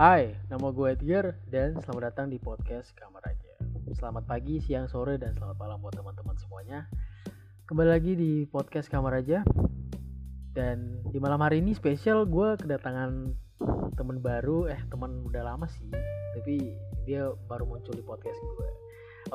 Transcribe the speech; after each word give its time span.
Hai, 0.00 0.32
nama 0.48 0.72
gue 0.72 0.96
Edgar 0.96 1.36
dan 1.52 1.76
selamat 1.76 2.08
datang 2.08 2.32
di 2.32 2.40
podcast 2.40 2.88
Kamar 2.96 3.20
Aja. 3.20 3.52
Selamat 3.92 4.24
pagi, 4.24 4.56
siang, 4.64 4.88
sore, 4.88 5.20
dan 5.20 5.36
selamat 5.36 5.60
malam 5.60 5.76
buat 5.76 5.92
teman-teman 5.92 6.40
semuanya. 6.40 6.88
Kembali 7.68 7.92
lagi 7.92 8.16
di 8.16 8.48
podcast 8.48 8.88
Kamar 8.88 9.20
Aja. 9.20 9.44
Dan 10.56 11.04
di 11.04 11.20
malam 11.20 11.36
hari 11.44 11.60
ini 11.60 11.76
spesial 11.76 12.24
gue 12.24 12.56
kedatangan 12.56 13.28
teman 14.00 14.24
baru, 14.24 14.72
eh 14.72 14.80
teman 14.88 15.20
udah 15.20 15.44
lama 15.44 15.68
sih, 15.68 15.92
tapi 16.32 16.72
dia 17.04 17.28
baru 17.44 17.68
muncul 17.68 17.92
di 17.92 18.00
podcast 18.00 18.40
gue. 18.40 18.68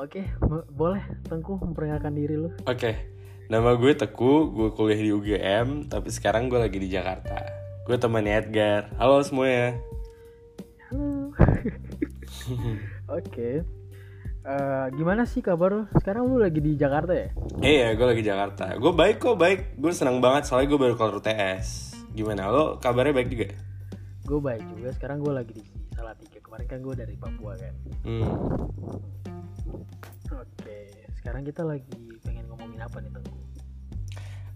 Oke, 0.02 0.26
boleh 0.74 1.06
Tengku 1.30 1.62
memperkenalkan 1.62 2.18
diri 2.18 2.42
lu. 2.42 2.50
Oke, 2.66 3.06
nama 3.46 3.78
gue 3.78 3.94
Teku, 3.94 4.50
gue 4.50 4.74
kuliah 4.74 4.98
di 4.98 5.14
UGM, 5.14 5.86
tapi 5.86 6.10
sekarang 6.10 6.50
gue 6.50 6.58
lagi 6.58 6.82
di 6.82 6.90
Jakarta. 6.90 7.38
Gue 7.86 8.02
temannya 8.02 8.42
Edgar. 8.42 8.90
Halo 8.98 9.22
semuanya. 9.22 9.95
Halo. 12.46 12.78
Oke. 13.18 13.66
Eh, 14.46 14.86
gimana 14.94 15.26
sih 15.26 15.42
kabar 15.42 15.74
lu? 15.74 15.82
Sekarang 15.98 16.30
lu 16.30 16.38
lagi 16.38 16.62
di 16.62 16.78
Jakarta 16.78 17.10
ya? 17.10 17.34
Iya, 17.58 17.98
gue 17.98 18.06
lagi 18.06 18.22
di 18.22 18.30
Jakarta. 18.30 18.78
Gue 18.78 18.94
baik 18.94 19.18
kok, 19.18 19.34
baik. 19.34 19.74
Gue 19.74 19.90
senang 19.90 20.22
banget 20.22 20.46
soalnya 20.46 20.70
gue 20.70 20.78
baru 20.78 20.94
keluar 20.94 21.18
UTS. 21.18 21.98
Gimana? 22.14 22.46
Lo 22.54 22.78
kabarnya 22.78 23.18
baik 23.18 23.28
juga? 23.34 23.50
Gue 24.22 24.38
baik 24.38 24.62
juga. 24.78 24.94
Sekarang 24.94 25.18
gue 25.18 25.34
lagi 25.34 25.52
di 25.58 25.66
Salatiga. 25.90 26.38
Kemarin 26.38 26.66
kan 26.70 26.78
gue 26.78 26.94
dari 26.94 27.14
Papua 27.18 27.52
kan. 27.58 27.74
Hmm. 28.06 28.30
Oke. 30.30 30.78
Sekarang 31.18 31.42
kita 31.42 31.66
lagi 31.66 31.98
pengen 32.22 32.46
ngomongin 32.46 32.78
apa 32.78 32.96
nih 33.02 33.10
Tengku? 33.10 33.34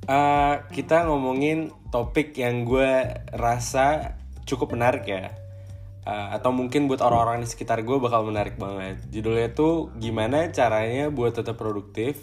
Eh, 0.07 0.55
kita 0.71 1.11
ngomongin 1.11 1.75
topik 1.91 2.39
yang 2.39 2.63
gue 2.63 3.19
rasa 3.35 4.15
cukup 4.47 4.79
menarik 4.79 5.03
ya. 5.11 5.40
Eh, 6.01 6.29
atau 6.33 6.49
mungkin 6.49 6.89
buat 6.89 7.05
orang-orang 7.05 7.45
di 7.45 7.49
sekitar 7.53 7.85
gue 7.85 8.01
bakal 8.01 8.25
menarik 8.25 8.57
banget. 8.57 9.05
Judulnya 9.13 9.53
tuh 9.53 9.93
gimana 10.01 10.49
caranya 10.49 11.13
buat 11.13 11.37
tetap 11.37 11.61
produktif 11.61 12.17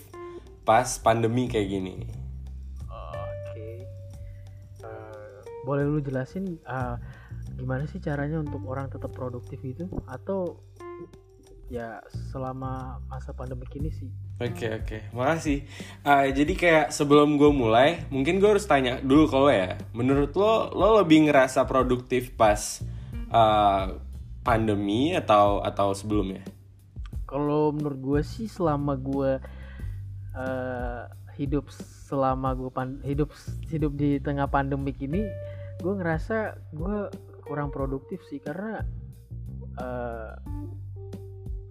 pas 0.66 0.97
pandemi 0.97 1.45
kayak 1.45 1.67
gini. 1.69 1.95
Oke. 2.89 3.86
Eh, 4.81 5.38
boleh 5.61 5.86
lu 5.86 6.02
jelasin 6.02 6.58
eh, 6.58 6.95
gimana 7.53 7.86
sih 7.86 8.02
caranya 8.02 8.42
untuk 8.42 8.66
orang 8.66 8.89
tetap 8.89 9.14
produktif 9.14 9.61
itu? 9.61 9.86
Atau 10.09 10.66
ya 11.69 12.02
selama 12.34 12.97
masa 13.06 13.30
pandemi 13.38 13.69
ini 13.78 13.94
sih? 13.94 14.09
Oke 14.41 14.73
oke, 14.73 14.97
makasih. 15.14 15.69
Ah, 16.02 16.25
jadi 16.25 16.53
kayak 16.58 16.86
sebelum 16.89 17.38
gue 17.38 17.53
mulai, 17.53 18.09
mungkin 18.09 18.41
gue 18.41 18.58
harus 18.58 18.66
tanya 18.66 18.97
dulu 19.06 19.30
kalau 19.30 19.53
ya, 19.53 19.78
menurut 19.94 20.34
lo 20.34 20.73
lo 20.73 20.97
lebih 21.02 21.30
ngerasa 21.30 21.66
produktif 21.69 22.34
pas 22.34 22.81
ah, 23.31 23.95
pandemi 24.47 25.11
atau 25.16 25.59
atau 25.59 25.92
sebelumnya? 25.92 26.44
Kalau 27.28 27.75
menurut 27.75 28.00
gue 28.00 28.22
sih 28.23 28.47
selama 28.47 28.95
gue 28.95 29.39
eh, 30.36 31.03
hidup 31.36 31.67
selama 32.08 32.56
gue 32.56 32.72
hidup 33.03 33.30
hidup 33.67 33.92
di 34.00 34.17
tengah 34.23 34.47
pandemik 34.47 34.97
ini, 35.03 35.28
gue 35.84 35.94
ngerasa 35.94 36.56
gue 36.72 37.11
kurang 37.44 37.72
produktif 37.72 38.23
sih 38.31 38.39
karena 38.39 38.84
eh, 39.80 40.34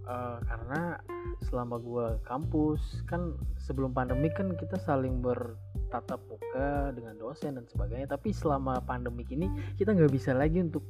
eh, 0.09 0.39
karena 0.45 1.01
selama 1.45 1.77
gue 1.81 2.07
kampus 2.25 3.05
kan 3.05 3.37
sebelum 3.61 3.93
pandemi 3.93 4.33
kan 4.33 4.57
kita 4.57 4.81
saling 4.81 5.21
bertatap 5.21 6.21
muka 6.27 6.97
dengan 6.97 7.15
dosen 7.21 7.61
dan 7.61 7.69
sebagainya 7.69 8.09
tapi 8.09 8.33
selama 8.33 8.81
pandemik 8.83 9.29
ini 9.29 9.49
kita 9.77 9.93
nggak 9.93 10.13
bisa 10.13 10.33
lagi 10.33 10.65
untuk 10.65 10.83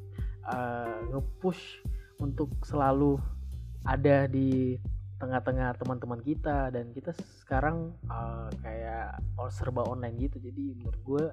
eh, 0.46 0.96
nge-push 1.12 1.84
untuk 2.22 2.50
selalu 2.64 3.20
ada 3.86 4.26
di 4.26 4.78
tengah-tengah 5.16 5.76
teman-teman 5.80 6.20
kita. 6.22 6.70
Dan 6.70 6.94
kita 6.94 7.12
sekarang 7.42 7.94
eh, 8.06 8.48
kayak 8.62 9.20
oh, 9.38 9.50
serba 9.50 9.82
online 9.86 10.16
gitu. 10.30 10.38
Jadi 10.38 10.76
menurut 10.78 11.00
gue 11.02 11.24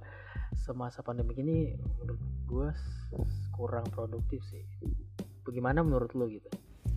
semasa 0.53 1.01
pandemi 1.01 1.33
ini 1.41 1.73
menurut 2.01 2.21
gue 2.45 2.67
kurang 3.53 3.85
produktif 3.89 4.41
sih. 4.49 4.63
Bagaimana 5.43 5.83
menurut 5.83 6.11
lo 6.15 6.25
gitu? 6.29 6.47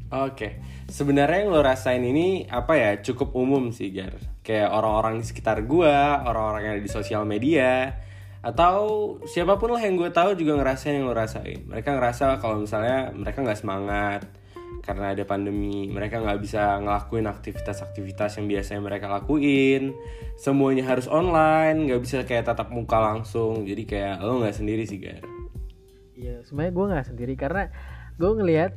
Oke, 0.06 0.62
sebenarnya 0.86 1.42
yang 1.42 1.50
lo 1.50 1.66
rasain 1.66 1.98
ini 1.98 2.46
apa 2.46 2.78
ya? 2.78 2.90
Cukup 3.02 3.34
umum 3.34 3.74
sih 3.74 3.90
Gar. 3.90 4.14
Kayak 4.46 4.70
orang-orang 4.70 5.18
di 5.18 5.26
sekitar 5.26 5.66
gue, 5.66 5.96
orang-orang 6.22 6.60
yang 6.62 6.72
ada 6.78 6.84
di 6.86 6.92
sosial 6.92 7.26
media, 7.26 7.90
atau 8.44 9.16
siapa 9.24 9.56
pun 9.56 9.72
lah 9.72 9.82
yang 9.82 9.96
gue 9.96 10.10
tahu 10.12 10.36
juga 10.36 10.56
ngerasain 10.60 10.96
yang 10.96 11.08
lo 11.08 11.14
rasain. 11.16 11.64
Mereka 11.66 11.96
ngerasa 11.96 12.40
kalau 12.40 12.62
misalnya 12.62 13.10
mereka 13.12 13.42
nggak 13.42 13.60
semangat 13.60 14.22
karena 14.86 15.14
ada 15.14 15.24
pandemi, 15.26 15.90
mereka 15.90 16.22
nggak 16.22 16.38
bisa 16.38 16.78
ngelakuin 16.78 17.26
aktivitas-aktivitas 17.26 18.38
yang 18.38 18.46
biasanya 18.46 18.80
mereka 18.86 19.10
lakuin. 19.10 19.98
Semuanya 20.38 20.86
harus 20.86 21.10
online, 21.10 21.90
nggak 21.90 22.00
bisa 22.02 22.22
kayak 22.22 22.46
tatap 22.46 22.70
muka 22.70 23.02
langsung. 23.02 23.66
Jadi 23.66 23.82
kayak 23.82 24.22
lo 24.22 24.38
nggak 24.38 24.54
sendiri 24.54 24.86
sih 24.86 25.02
Gar. 25.02 25.26
Iya, 26.16 26.40
sebenarnya 26.46 26.72
gue 26.72 26.86
nggak 26.92 27.06
sendiri 27.12 27.34
karena 27.34 27.68
gue 28.16 28.30
ngelihat 28.32 28.72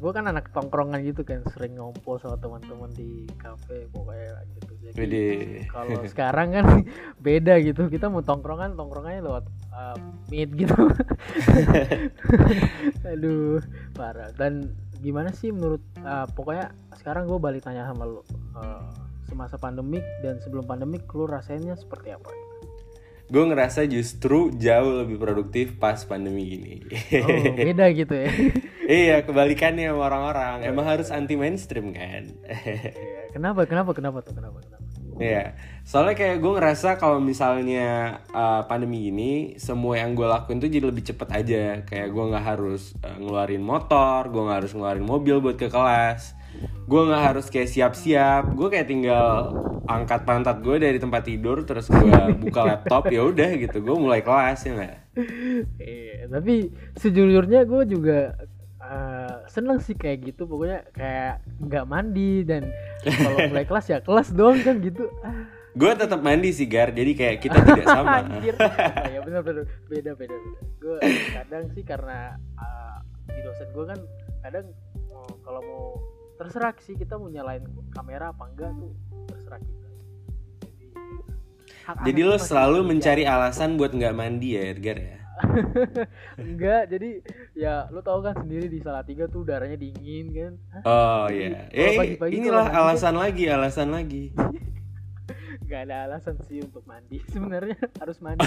gue 0.00 0.12
kan 0.16 0.24
anak 0.26 0.48
tongkrongan 0.50 1.04
gitu 1.04 1.22
kan 1.22 1.44
sering 1.52 1.76
ngumpul 1.76 2.16
sama 2.16 2.40
teman-teman 2.40 2.88
di 2.96 3.28
kafe 3.36 3.84
pokoknya 3.92 4.32
gitu. 4.56 4.76
Jadi 4.96 5.24
kalau 5.68 6.00
sekarang 6.12 6.48
kan 6.54 6.66
beda 7.26 7.58
gitu. 7.60 7.90
Kita 7.90 8.08
mau 8.08 8.24
tongkrongan 8.24 8.78
tongkrongannya 8.78 9.22
lewat 9.24 9.44
uh, 9.74 9.96
meet 10.30 10.50
gitu. 10.54 10.74
Aduh 13.12 13.60
parah. 13.92 14.30
Dan 14.34 14.72
gimana 15.02 15.34
sih 15.34 15.52
menurut 15.52 15.82
uh, 16.00 16.24
pokoknya 16.32 16.72
sekarang 16.96 17.28
gue 17.28 17.36
balik 17.36 17.60
tanya 17.60 17.84
sama 17.84 18.08
lo 18.08 18.24
uh, 18.56 18.80
semasa 19.28 19.60
pandemik 19.60 20.02
dan 20.24 20.40
sebelum 20.40 20.64
pandemik 20.64 21.04
lu 21.12 21.28
rasainnya 21.28 21.76
seperti 21.76 22.16
apa 22.16 22.45
Gue 23.26 23.42
ngerasa 23.42 23.84
justru 23.90 24.54
jauh 24.54 25.02
lebih 25.02 25.18
produktif 25.18 25.74
pas 25.82 25.98
pandemi 26.06 26.46
gini. 26.46 26.74
oh 27.26 27.42
beda 27.58 27.90
gitu 27.90 28.14
ya 28.14 28.30
iya, 28.86 29.16
kebalikannya 29.26 29.90
sama 29.90 30.06
orang-orang. 30.06 30.56
Emang 30.62 30.86
harus 30.86 31.10
anti 31.10 31.34
mainstream 31.34 31.90
kan? 31.90 32.30
Iya, 32.46 33.34
kenapa 33.34 33.66
kenapa 33.66 33.90
kenapa 33.92 34.22
tuh 34.22 34.38
kenapa 34.38 34.62
kenapa 34.62 34.86
Iya, 35.16 35.56
soalnya 35.80 36.12
kayak 36.12 36.44
gue 36.44 36.52
ngerasa 36.60 37.00
kalau 37.00 37.24
misalnya 37.24 38.20
uh, 38.36 38.68
pandemi 38.68 39.08
ini 39.08 39.56
semua 39.56 39.96
yang 39.96 40.12
gue 40.12 40.28
lakuin 40.28 40.60
tuh 40.60 40.68
jadi 40.68 40.84
lebih 40.84 41.08
cepet 41.08 41.28
aja. 41.32 41.64
Kayak 41.88 42.12
gue 42.12 42.24
nggak 42.36 42.44
harus 42.44 42.92
uh, 43.00 43.16
ngeluarin 43.16 43.64
motor, 43.64 44.28
gue 44.28 44.42
nggak 44.44 44.58
harus 44.60 44.72
ngeluarin 44.76 45.06
mobil 45.08 45.40
buat 45.40 45.56
ke 45.56 45.72
kelas. 45.72 46.36
Gue 46.86 47.00
nggak 47.10 47.22
harus 47.34 47.46
kayak 47.50 47.70
siap-siap. 47.70 48.54
Gue 48.54 48.68
kayak 48.70 48.86
tinggal 48.86 49.50
angkat 49.86 50.22
pantat 50.22 50.62
gue 50.62 50.76
dari 50.78 50.98
tempat 50.98 51.22
tidur, 51.26 51.62
terus 51.66 51.90
gue 51.90 52.14
buka 52.46 52.60
laptop 52.62 53.10
ya 53.10 53.26
udah 53.26 53.50
gitu. 53.58 53.82
Gue 53.82 53.96
mulai 53.98 54.22
kelas 54.22 54.60
ya 54.66 54.70
nggak? 54.74 54.94
Iya, 55.82 56.20
tapi 56.30 56.70
sejujurnya 56.98 57.66
gue 57.66 57.82
juga 57.90 58.18
eh, 58.82 59.36
seneng 59.50 59.82
sih 59.82 59.98
kayak 59.98 60.34
gitu. 60.34 60.46
Pokoknya 60.46 60.86
kayak 60.94 61.42
nggak 61.62 61.84
mandi 61.90 62.46
dan 62.46 62.70
kalau 63.02 63.38
mulai 63.50 63.66
kelas 63.66 63.86
ya 63.90 63.98
kelas 64.02 64.28
doang 64.30 64.62
kan 64.62 64.78
gitu. 64.78 65.10
Gue 65.76 65.92
tetap 65.92 66.24
mandi 66.24 66.56
sih 66.56 66.64
Gar, 66.64 66.88
jadi 66.96 67.12
kayak 67.12 67.36
kita 67.44 67.58
tidak 67.60 67.84
sama. 67.84 68.16
Anjir. 68.24 68.56
Oh, 68.56 69.10
ya 69.12 69.20
benar 69.20 69.42
benar 69.44 69.64
beda 69.90 70.10
beda 70.16 70.36
beda. 70.38 70.60
Gue 70.80 70.96
kadang 71.34 71.64
sih 71.74 71.84
karena 71.84 72.32
eh, 72.56 72.98
di 73.34 73.40
dosen 73.44 73.68
gue 73.74 73.84
kan 73.84 74.00
kadang 74.46 74.66
mau 75.10 75.26
kalau 75.44 75.60
mau 75.66 75.84
terserah 76.36 76.72
sih 76.84 76.94
kita 76.94 77.16
mau 77.16 77.32
nyalain 77.32 77.64
kamera 77.90 78.30
apa 78.30 78.44
enggak 78.52 78.70
tuh 78.76 78.92
terserah 79.32 79.60
kita. 79.60 79.88
Jadi, 80.60 80.86
hak 81.88 81.96
Jadi 82.04 82.20
lo 82.20 82.36
selalu 82.36 82.78
mencari 82.84 83.24
alasan 83.24 83.80
buat 83.80 83.96
nggak 83.96 84.14
mandi 84.14 84.48
ya 84.54 84.62
Edgar 84.76 84.98
ya? 85.00 85.16
enggak 86.40 86.88
jadi 86.88 87.20
ya 87.52 87.74
lu 87.92 88.00
tahu 88.00 88.24
kan 88.24 88.40
sendiri 88.40 88.72
di 88.72 88.80
Salatiga 88.80 89.28
tuh 89.28 89.44
udaranya 89.44 89.76
dingin 89.76 90.26
kan? 90.32 90.52
Oh 90.84 91.28
iya, 91.28 91.68
Kalau 91.68 91.92
eh 91.92 91.96
pagi-pagi 92.00 92.32
inilah 92.40 92.66
mandi 92.68 92.78
alasan 92.80 93.14
lagi, 93.16 93.44
alasan 93.48 93.88
lagi. 93.92 94.24
nggak 95.66 95.82
ada 95.90 95.96
alasan 96.06 96.38
sih 96.46 96.62
untuk 96.62 96.86
mandi 96.86 97.18
sebenarnya 97.34 97.74
harus 97.98 98.22
mandi 98.22 98.46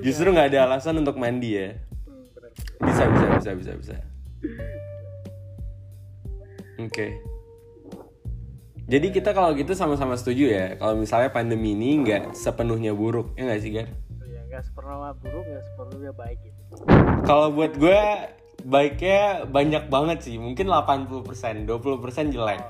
Justru 0.00 0.32
nggak 0.32 0.56
ada 0.56 0.58
alasan 0.72 1.04
untuk 1.04 1.20
mandi 1.20 1.50
ya? 1.52 1.68
Hmm. 2.08 2.24
Bisa, 2.80 3.02
bisa, 3.12 3.26
bisa, 3.36 3.50
bisa, 3.52 3.72
bisa. 3.76 3.96
Oke. 6.76 7.16
Jadi 8.86 9.10
kita 9.10 9.34
kalau 9.34 9.50
gitu 9.58 9.74
sama-sama 9.74 10.14
setuju 10.14 10.46
ya, 10.46 10.66
kalau 10.78 10.94
misalnya 10.94 11.34
pandemi 11.34 11.74
ini 11.74 12.06
nggak 12.06 12.38
sepenuhnya 12.38 12.94
buruk, 12.94 13.34
ya 13.34 13.50
nggak 13.50 13.60
sih 13.64 13.74
Gar? 13.74 13.90
ya 14.22 14.40
nggak 14.46 14.62
sepenuhnya 14.62 15.10
buruk 15.18 15.42
nggak 15.42 15.64
sepenuhnya 15.66 16.12
baik 16.14 16.38
gitu 16.46 16.62
Kalau 17.26 17.50
buat 17.50 17.74
gue 17.74 18.02
baiknya 18.62 19.46
banyak 19.50 19.90
banget 19.90 20.18
sih, 20.22 20.38
mungkin 20.38 20.70
80%, 20.70 21.66
20% 21.66 22.34
jelek. 22.34 22.62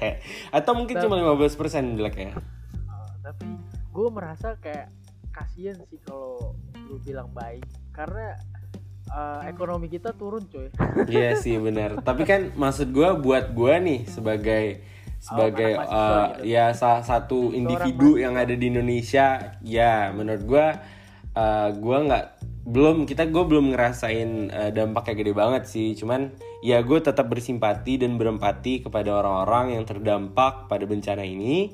Atau 0.56 0.72
mungkin 0.72 0.96
cuma 1.04 1.20
15% 1.20 2.00
jelek 2.00 2.16
ya. 2.16 2.32
Uh, 2.88 3.08
tapi 3.20 3.44
gue 3.92 4.08
merasa 4.08 4.56
kayak 4.64 4.88
kasihan 5.36 5.76
sih 5.92 6.00
kalau 6.00 6.56
lu 6.88 6.96
bilang 7.04 7.28
baik 7.36 7.68
karena 7.92 8.40
uh, 9.12 9.40
ekonomi 9.48 9.88
kita 9.88 10.14
turun 10.14 10.44
coy 10.48 10.68
Iya 11.12 11.36
sih 11.40 11.56
benar. 11.58 12.00
Tapi 12.04 12.22
kan 12.28 12.52
maksud 12.54 12.92
gue 12.92 13.08
buat 13.20 13.52
gue 13.52 13.74
nih 13.80 14.00
sebagai 14.08 14.84
sebagai 15.18 15.74
mahasiswa 15.74 15.98
uh, 15.98 16.26
gitu. 16.38 16.42
ya 16.46 16.64
salah 16.78 17.02
satu 17.02 17.50
individu 17.50 18.22
yang 18.22 18.38
ada 18.38 18.54
di 18.54 18.70
Indonesia, 18.70 19.58
ya 19.66 20.14
menurut 20.14 20.42
gue 20.46 20.66
uh, 21.34 21.68
gue 21.74 21.98
nggak 22.06 22.24
belum 22.68 23.08
kita 23.08 23.26
gue 23.32 23.44
belum 23.48 23.72
ngerasain 23.74 24.30
uh, 24.52 24.70
dampaknya 24.70 25.14
gede 25.18 25.32
banget 25.34 25.64
sih. 25.66 25.96
Cuman 25.98 26.30
ya 26.62 26.84
gue 26.84 26.98
tetap 27.02 27.26
bersimpati 27.26 27.98
dan 27.98 28.14
berempati 28.20 28.86
kepada 28.86 29.18
orang-orang 29.18 29.80
yang 29.80 29.84
terdampak 29.88 30.70
pada 30.70 30.84
bencana 30.86 31.24
ini. 31.24 31.72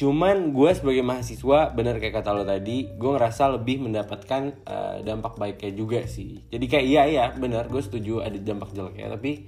Cuman 0.00 0.56
gue 0.56 0.70
sebagai 0.72 1.04
mahasiswa 1.04 1.76
bener 1.76 2.00
kayak 2.00 2.24
kata 2.24 2.32
lo 2.32 2.48
tadi, 2.48 2.88
gue 2.88 3.10
ngerasa 3.12 3.52
lebih 3.60 3.84
mendapatkan 3.84 4.56
uh, 4.64 4.96
dampak 5.04 5.36
baiknya 5.36 5.76
juga 5.76 6.08
sih. 6.08 6.40
Jadi 6.48 6.64
kayak 6.64 6.86
iya 6.88 7.02
iya 7.04 7.24
bener 7.36 7.68
gue 7.68 7.84
setuju 7.84 8.24
ada 8.24 8.40
dampak 8.40 8.72
jeleknya, 8.72 9.12
tapi 9.12 9.44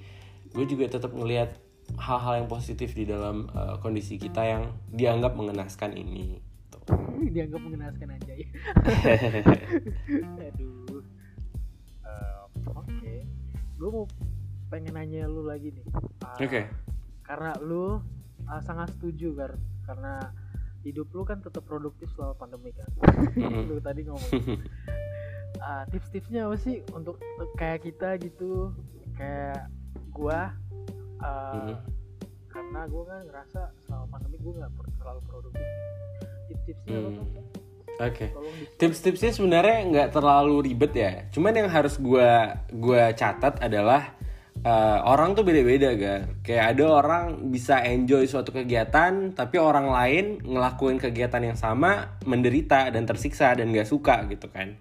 gue 0.53 0.65
juga 0.69 0.93
tetap 0.93 1.17
ngelihat 1.17 1.57
hal-hal 1.97 2.45
yang 2.45 2.49
positif 2.53 2.93
di 2.93 3.09
dalam 3.09 3.49
uh, 3.57 3.81
kondisi 3.81 4.21
kita 4.21 4.45
yang 4.45 4.63
dianggap 4.93 5.33
mengenaskan 5.41 5.97
ini. 5.97 6.37
Tuh. 6.69 6.85
dianggap 7.35 7.61
mengenaskan 7.63 8.09
aja 8.19 8.33
ya 8.35 8.49
aduh 10.51 11.01
Eh, 12.03 12.39
oke 12.67 13.15
gue 13.79 13.89
mau 13.91 14.07
pengen 14.67 14.95
nanya 14.99 15.31
lu 15.31 15.47
lagi 15.47 15.71
nih 15.71 15.87
Ah, 16.23 16.35
Oke. 16.39 16.67
karena 17.23 17.55
lu 17.63 18.03
ah, 18.47 18.61
sangat 18.63 18.91
setuju 18.99 19.39
kan 19.39 19.53
karena 19.87 20.15
hidup 20.83 21.09
lu 21.11 21.23
kan 21.23 21.39
tetap 21.39 21.63
produktif 21.63 22.11
selama 22.13 22.35
pandemi 22.37 22.71
kan 22.71 22.89
Mm-mm. 23.35 23.71
lu 23.71 23.79
tadi 23.79 24.03
ngomong 24.05 24.31
Ah, 25.59 25.87
tips-tipsnya 25.87 26.49
apa 26.49 26.57
sih 26.57 26.83
untuk 26.91 27.21
kayak 27.55 27.85
kita 27.85 28.19
gitu 28.19 28.75
kayak 29.15 29.71
gua 30.11 30.51
Mhm. 31.23 31.77
karena 32.49 32.81
gua 32.85 33.03
kan 33.07 33.19
ngerasa 33.23 33.61
selama 33.79 34.07
pandemi 34.11 34.37
gua 34.39 34.53
nggak 34.59 34.71
terlalu 34.99 35.21
produktif 35.23 35.67
tips-tipsnya 36.49 36.97
apa 36.97 37.09
Hmm. 37.09 37.17
tuh 37.17 37.27
Oke. 38.01 38.27
tolong 38.33 38.55
di 38.57 38.65
Tips-tipsnya 38.75 39.31
sebenarnya 39.31 39.79
nggak 39.87 40.09
terlalu 40.11 40.55
ribet 40.65 40.93
ya. 40.93 41.13
Cuman 41.29 41.53
yang 41.55 41.69
harus 41.69 41.95
gua 41.95 42.59
gua 42.73 43.13
catat 43.13 43.61
adalah 43.61 44.17
eh, 44.63 44.99
orang 45.03 45.35
tuh 45.35 45.43
beda-beda 45.43 45.95
gar. 45.99 46.23
Kayak 46.47 46.65
ada 46.79 46.85
orang 46.89 47.25
bisa 47.51 47.83
enjoy 47.83 48.27
suatu 48.31 48.55
kegiatan, 48.55 49.35
tapi 49.35 49.59
orang 49.59 49.91
lain 49.91 50.25
ngelakuin 50.43 50.99
kegiatan 51.03 51.43
yang 51.43 51.59
sama 51.59 52.19
menderita 52.27 52.91
dan 52.95 53.07
tersiksa 53.07 53.55
dan 53.59 53.75
nggak 53.75 53.89
suka 53.91 54.27
gitu 54.31 54.47
kan. 54.51 54.79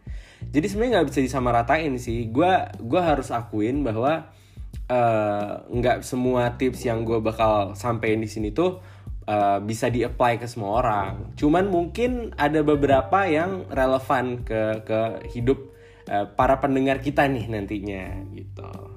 Jadi 0.50 0.66
sebenarnya 0.66 1.02
nggak 1.02 1.10
bisa 1.14 1.22
disamaratain 1.22 1.94
sih. 2.02 2.30
Gua 2.30 2.70
gua 2.82 3.02
harus 3.14 3.30
akuin 3.34 3.82
bahwa 3.86 4.30
eh, 4.92 5.52
nggak 5.72 6.04
semua 6.04 6.54
tips 6.60 6.84
yang 6.88 7.08
gue 7.08 7.20
bakal 7.24 7.74
sampein 7.80 8.20
di 8.20 8.30
sini 8.30 8.52
tuh 8.52 8.84
eh, 9.28 9.60
bisa 9.64 9.88
di-apply 9.88 10.42
ke 10.42 10.48
semua 10.50 10.84
orang. 10.84 11.34
Cuman 11.40 11.72
mungkin 11.72 12.36
ada 12.36 12.60
beberapa 12.66 13.26
yang 13.28 13.70
relevan 13.72 14.44
ke 14.44 14.84
ke 14.84 15.00
hidup 15.32 15.60
eh, 16.10 16.28
para 16.28 16.60
pendengar 16.60 17.00
kita 17.00 17.26
nih 17.28 17.48
nantinya 17.48 18.04
gitu. 18.36 18.91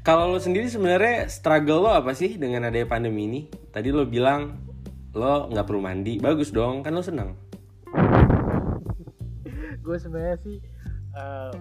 Kalau 0.00 0.32
lo 0.32 0.40
sendiri 0.40 0.64
sebenarnya 0.64 1.28
struggle 1.28 1.84
lo 1.84 1.90
apa 1.92 2.16
sih 2.16 2.40
dengan 2.40 2.64
adanya 2.64 2.88
pandemi 2.88 3.28
ini? 3.28 3.40
Tadi 3.68 3.92
lo 3.92 4.08
bilang 4.08 4.56
lo 5.12 5.46
nggak 5.46 5.66
perlu 5.66 5.80
mandi, 5.80 6.16
bagus 6.16 6.48
dong, 6.50 6.80
kan 6.80 6.94
lo 6.94 7.02
senang. 7.02 7.36
gue 9.80 9.96
sebenarnya 9.98 10.38
sih 10.38 10.56
eh, 11.12 11.54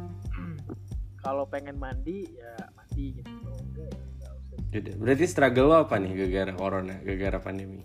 kalau 1.26 1.44
pengen 1.44 1.76
mandi 1.76 2.30
ya 2.30 2.54
mandi 2.72 3.18
gitu 3.18 3.32
enggak 3.50 3.90
ya 3.90 4.30
Yaudah, 4.70 4.96
berarti 5.02 5.26
struggle 5.26 5.68
lo 5.68 5.76
apa 5.82 5.98
nih 5.98 6.14
gara-gara 6.14 6.54
corona, 6.54 6.96
gara-gara 7.02 7.40
pandemi? 7.42 7.82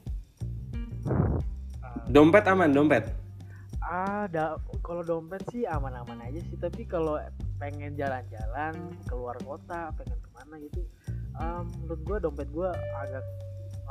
Ah, 1.81 2.05
Dompet 2.05 2.45
aman, 2.45 2.69
dompet. 2.69 3.09
ah 3.81 4.29
da- 4.29 4.61
kalau 4.81 5.01
dompet 5.01 5.41
sih 5.49 5.65
aman-aman 5.65 6.21
aja 6.21 6.41
sih 6.43 6.57
tapi 6.57 6.85
kalau 6.85 7.17
pengen 7.57 7.97
jalan-jalan 7.97 8.73
keluar 9.05 9.37
kota 9.41 9.93
pengen 9.95 10.19
ke 10.55 10.63
mana 10.63 10.67
gitu 10.71 10.81
em, 11.35 11.65
menurut 11.83 12.01
gue 12.07 12.17
dompet 12.23 12.49
gue 12.55 12.69
agak 12.95 13.25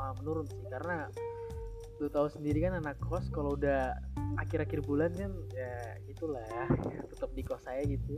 ah, 0.00 0.12
menurun 0.20 0.46
sih 0.48 0.64
karena 0.72 1.06
lu 2.00 2.08
tahu 2.10 2.26
sendiri 2.26 2.64
kan 2.64 2.80
anak 2.80 2.96
kos 2.98 3.28
kalau 3.30 3.54
udah 3.54 3.94
akhir-akhir 4.40 4.82
bulan 4.82 5.12
kan 5.14 5.30
ya 5.54 6.00
itulah 6.10 6.42
ya 6.90 7.04
tetap 7.06 7.30
di 7.36 7.42
kos 7.44 7.60
saya 7.62 7.84
gitu 7.84 8.16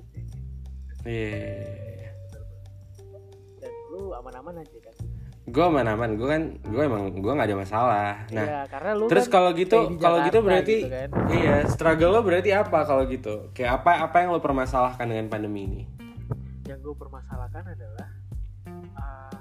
Iya. 1.07 2.11
dan 3.63 3.73
lu 3.95 4.11
aman-aman 4.11 4.59
aja 4.63 4.79
kan 4.83 4.97
Gue 5.47 5.63
aman-aman, 5.63 6.19
gue 6.19 6.27
kan, 6.27 6.43
gue 6.59 6.83
emang 6.83 7.23
gue 7.23 7.31
nggak 7.31 7.47
ada 7.47 7.55
masalah. 7.55 8.11
Nah, 8.35 8.43
Iya, 8.43 8.61
karena 8.67 8.91
lu 8.99 9.07
terus 9.07 9.31
kan 9.31 9.39
kalau 9.39 9.51
gitu, 9.55 9.95
kalau 10.03 10.19
gitu 10.27 10.43
berarti, 10.43 10.83
gitu 10.83 10.91
kan. 10.91 11.09
iya, 11.31 11.57
struggle 11.71 12.19
lo 12.19 12.27
berarti 12.27 12.51
apa 12.51 12.83
kalau 12.83 13.07
gitu? 13.07 13.55
Kayak 13.55 13.79
apa, 13.79 14.11
apa 14.11 14.27
yang 14.27 14.35
lo 14.35 14.43
permasalahkan 14.43 15.07
dengan 15.07 15.31
pandemi 15.31 15.63
ini? 15.71 15.83
yang 16.67 16.83
gue 16.83 16.95
permasalahkan 16.99 17.63
adalah 17.63 18.11
ah, 18.97 19.41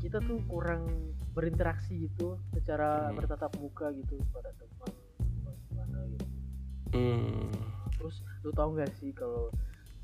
kita 0.00 0.20
tuh 0.20 0.40
kurang 0.44 0.84
berinteraksi 1.32 2.06
gitu 2.06 2.36
secara 2.52 3.08
Hmm. 3.10 3.16
bertatap 3.16 3.50
muka 3.58 3.90
gitu 3.96 4.20
pada 4.30 4.52
teman 4.54 4.92
gimana 5.66 5.98
gitu. 6.12 6.26
Hmm, 6.94 7.50
terus 7.98 8.22
lu 8.44 8.52
tau 8.52 8.70
gak 8.76 8.92
sih 9.00 9.10
kalau 9.10 9.50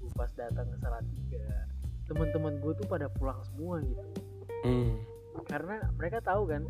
gue 0.01 0.11
pas 0.17 0.33
datang 0.35 0.67
ke 0.67 0.77
Salatiga 0.81 1.47
teman-teman 2.09 2.59
gue 2.59 2.73
tuh 2.75 2.89
pada 2.89 3.07
pulang 3.13 3.39
semua 3.47 3.79
gitu. 3.85 4.03
Hmm, 4.67 4.99
karena 5.47 5.87
mereka 5.95 6.19
tahu 6.19 6.49
kan 6.49 6.67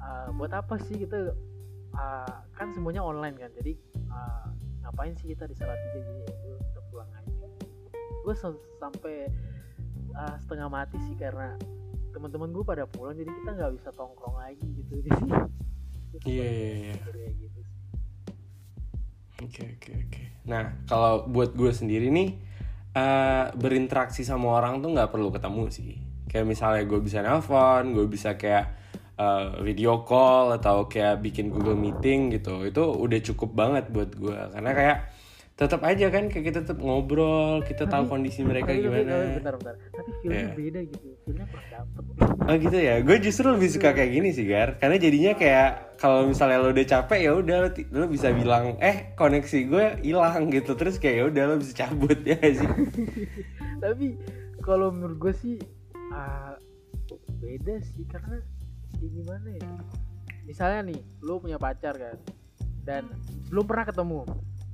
ah, 0.00 0.30
buat 0.32 0.54
apa 0.54 0.80
sih 0.88 1.04
kita 1.04 1.34
ah, 1.92 2.46
kan 2.56 2.72
semuanya 2.72 3.04
online 3.04 3.36
kan 3.36 3.50
jadi 3.58 3.76
ah, 4.08 4.48
ngapain 4.86 5.12
sih 5.20 5.34
kita 5.34 5.44
di 5.44 5.52
Salatiga 5.58 5.98
jadi 6.00 6.22
ya 6.24 6.56
kita 6.72 6.80
pulang 6.88 7.10
aja. 7.12 7.46
Gue 8.24 8.34
sampai 8.80 9.28
ah, 10.18 10.34
setengah 10.42 10.66
mati 10.66 10.98
sih 11.06 11.14
karena 11.14 11.54
teman-teman 12.10 12.50
gue 12.50 12.64
pada 12.66 12.84
pulang 12.90 13.14
jadi 13.14 13.30
kita 13.30 13.50
nggak 13.54 13.72
bisa 13.78 13.88
tongkrong 13.94 14.36
lagi 14.36 14.66
gitu 14.66 14.98
jadi 15.06 15.10
Iya, 16.24 16.48
iya, 16.50 16.70
iya. 16.90 17.28
gitu. 17.36 17.60
Oke 19.38 19.62
oke 19.76 19.90
oke. 20.08 20.22
Nah 20.50 20.82
kalau 20.88 21.28
buat 21.30 21.54
gue 21.54 21.70
sendiri 21.70 22.10
nih 22.10 22.34
eh, 22.96 23.44
berinteraksi 23.54 24.26
sama 24.26 24.58
orang 24.58 24.82
tuh 24.82 24.90
nggak 24.96 25.14
perlu 25.14 25.30
ketemu 25.30 25.64
sih. 25.70 26.00
Kayak 26.26 26.46
misalnya 26.48 26.82
gue 26.88 27.00
bisa 27.00 27.22
nelpon, 27.22 27.94
gue 27.94 28.06
bisa 28.10 28.34
kayak 28.34 28.64
eh, 29.14 29.46
video 29.62 30.02
call 30.02 30.58
atau 30.58 30.90
kayak 30.90 31.22
bikin 31.22 31.54
Google 31.54 31.78
Meeting 31.78 32.34
gitu. 32.34 32.66
Itu 32.66 32.98
udah 32.98 33.20
cukup 33.22 33.50
banget 33.54 33.84
buat 33.94 34.10
gue 34.18 34.38
karena 34.56 34.70
kayak 34.74 34.96
tetap 35.58 35.82
aja 35.82 36.06
kan 36.06 36.30
kayak 36.30 36.44
kita 36.46 36.58
tetap 36.62 36.78
ngobrol, 36.78 37.60
kita 37.60 37.82
tahu 37.84 38.06
Tapi- 38.06 38.10
kondisi 38.14 38.40
mereka 38.40 38.70
tapi, 38.70 38.78
gimana. 38.80 39.10
tapi, 39.10 39.28
bentar 39.34 39.54
bentar 39.58 39.74
tapi 39.90 40.10
feelnya 40.16 40.38
Iya. 40.38 40.54
beda 40.54 40.80
gitu 40.86 41.06
feelnya 41.18 41.44
kurang 41.44 41.68
dapet. 41.68 42.02
Oh 42.40 42.54
gitu 42.56 42.78
ya, 42.78 42.94
gue 43.00 43.16
justru 43.18 43.46
lebih 43.50 43.68
suka 43.68 43.88
kayak 43.90 44.10
gini 44.12 44.28
sih 44.30 44.46
Gar, 44.46 44.78
karena 44.78 44.96
jadinya 44.96 45.32
kayak 45.34 45.68
kalau 45.96 46.20
misalnya 46.24 46.58
lo 46.58 46.70
udah 46.70 46.86
capek 46.88 47.18
ya 47.20 47.32
udah 47.34 47.56
lo, 47.58 47.68
lo 47.74 48.04
bisa 48.06 48.30
bilang 48.30 48.78
eh 48.78 49.10
koneksi 49.12 49.58
gue 49.66 49.84
hilang 50.00 50.46
gitu, 50.48 50.72
terus 50.72 50.94
kayak 50.96 51.16
ya 51.16 51.24
udah 51.26 51.42
lo 51.44 51.54
bisa 51.58 51.74
cabut 51.76 52.18
ya 52.24 52.38
sih. 52.38 52.70
tapi 53.76 54.14
kalau 54.60 54.88
menurut 54.88 55.18
gue 55.18 55.34
sih 55.34 55.56
ah, 56.10 56.54
beda 57.36 57.82
sih 57.84 58.06
karena 58.06 58.38
ya 58.96 59.08
gimana 59.08 59.48
ya? 59.50 59.70
Misalnya 60.44 60.80
nih 60.86 61.00
lu 61.20 61.36
punya 61.36 61.58
pacar 61.58 61.92
kan 61.92 62.16
dan 62.80 63.10
belum 63.48 63.66
pernah 63.66 63.84
ketemu 63.84 64.22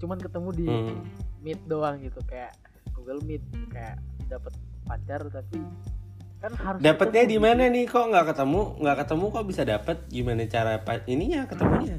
cuman 0.05 0.21
ketemu 0.21 0.49
di 0.53 0.67
Hmm. 0.69 1.01
meet 1.41 1.61
doang 1.65 1.97
gitu 1.99 2.21
kayak 2.25 2.53
Google 2.93 3.25
Meet 3.25 3.41
kayak 3.69 3.97
dapat 4.29 4.53
pacar 4.85 5.25
tapi 5.27 5.59
kan 6.39 6.53
harus 6.55 6.79
Dapatnya 6.79 7.25
di 7.25 7.37
gitu. 7.37 7.43
mana 7.43 7.65
nih 7.67 7.89
kok 7.89 8.05
nggak 8.05 8.37
ketemu, 8.37 8.61
nggak 8.77 8.97
ketemu 9.01 9.25
kok 9.33 9.45
bisa 9.49 9.63
dapet? 9.65 9.97
Gimana 10.09 10.45
cara 10.45 10.73
ininya 11.07 11.49
ketemunya? 11.49 11.97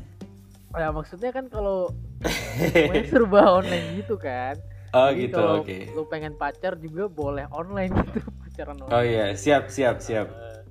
ya 0.75 0.91
maksudnya 0.91 1.31
kan 1.31 1.47
kalau 1.47 1.87
serba 3.09 3.41
online 3.55 3.95
gitu 3.95 4.15
kan 4.15 4.59
Oh 4.91 5.07
Jadi 5.07 5.27
gitu, 5.27 5.39
oke. 5.39 5.77
lu 5.91 6.03
pengen 6.05 6.35
pacar 6.35 6.75
juga 6.77 7.07
boleh 7.07 7.47
online 7.49 7.91
gitu 8.05 8.19
pacaran 8.37 8.77
online 8.77 8.91
Oh 8.91 9.01
iya, 9.01 9.25
siap 9.33 9.67
siap 9.67 9.99
siap. 9.99 10.27
Eh, 10.27 10.61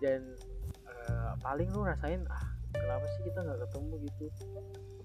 dan 0.00 0.20
eh, 0.84 1.32
paling 1.38 1.68
lu 1.70 1.84
rasain 1.84 2.24
ah 2.26 2.44
kenapa 2.72 3.04
sih 3.10 3.22
kita 3.24 3.38
nggak 3.42 3.58
ketemu 3.64 3.94
gitu 4.04 4.24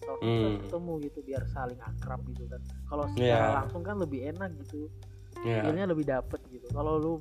Atau 0.04 0.16
kita 0.20 0.28
Hmm. 0.46 0.60
ketemu 0.62 0.94
gitu 1.02 1.20
biar 1.24 1.44
saling 1.48 1.80
akrab 1.80 2.20
gitu 2.28 2.44
kan 2.46 2.60
kalau 2.86 3.06
Iya. 3.10 3.16
secara 3.16 3.48
langsung 3.58 3.82
kan 3.82 3.96
lebih 3.98 4.20
enak 4.28 4.52
gitu 4.60 4.92
Ya. 5.42 5.64
feelnya 5.64 5.86
lebih 5.88 6.06
dapet 6.06 6.40
gitu 6.50 6.68
kalau 6.70 6.94
lu 6.96 7.14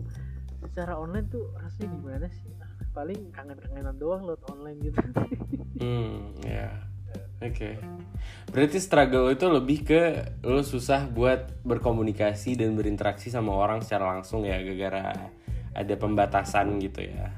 secara 0.62 0.94
online 0.94 1.26
tuh 1.26 1.50
rasanya 1.56 1.88
gimana 1.92 2.26
sih 2.28 2.50
paling 2.92 3.30
kangen-kangenan 3.30 3.96
doang 3.96 4.22
lot 4.22 4.42
online 4.46 4.78
gitu 4.80 4.98
Hmm, 5.82 6.38
ya. 6.42 6.70
Oke. 7.42 7.74
Berarti 8.54 8.78
struggle 8.78 9.34
itu 9.34 9.50
lebih 9.50 9.82
ke 9.82 10.02
lo 10.46 10.62
susah 10.62 11.10
buat 11.10 11.58
berkomunikasi 11.66 12.54
dan 12.54 12.78
berinteraksi 12.78 13.34
sama 13.34 13.50
orang 13.50 13.82
secara 13.82 14.14
langsung 14.14 14.46
ya 14.46 14.62
gara-gara 14.62 15.26
ada 15.74 15.94
pembatasan 15.98 16.78
gitu 16.78 17.02
ya. 17.02 17.34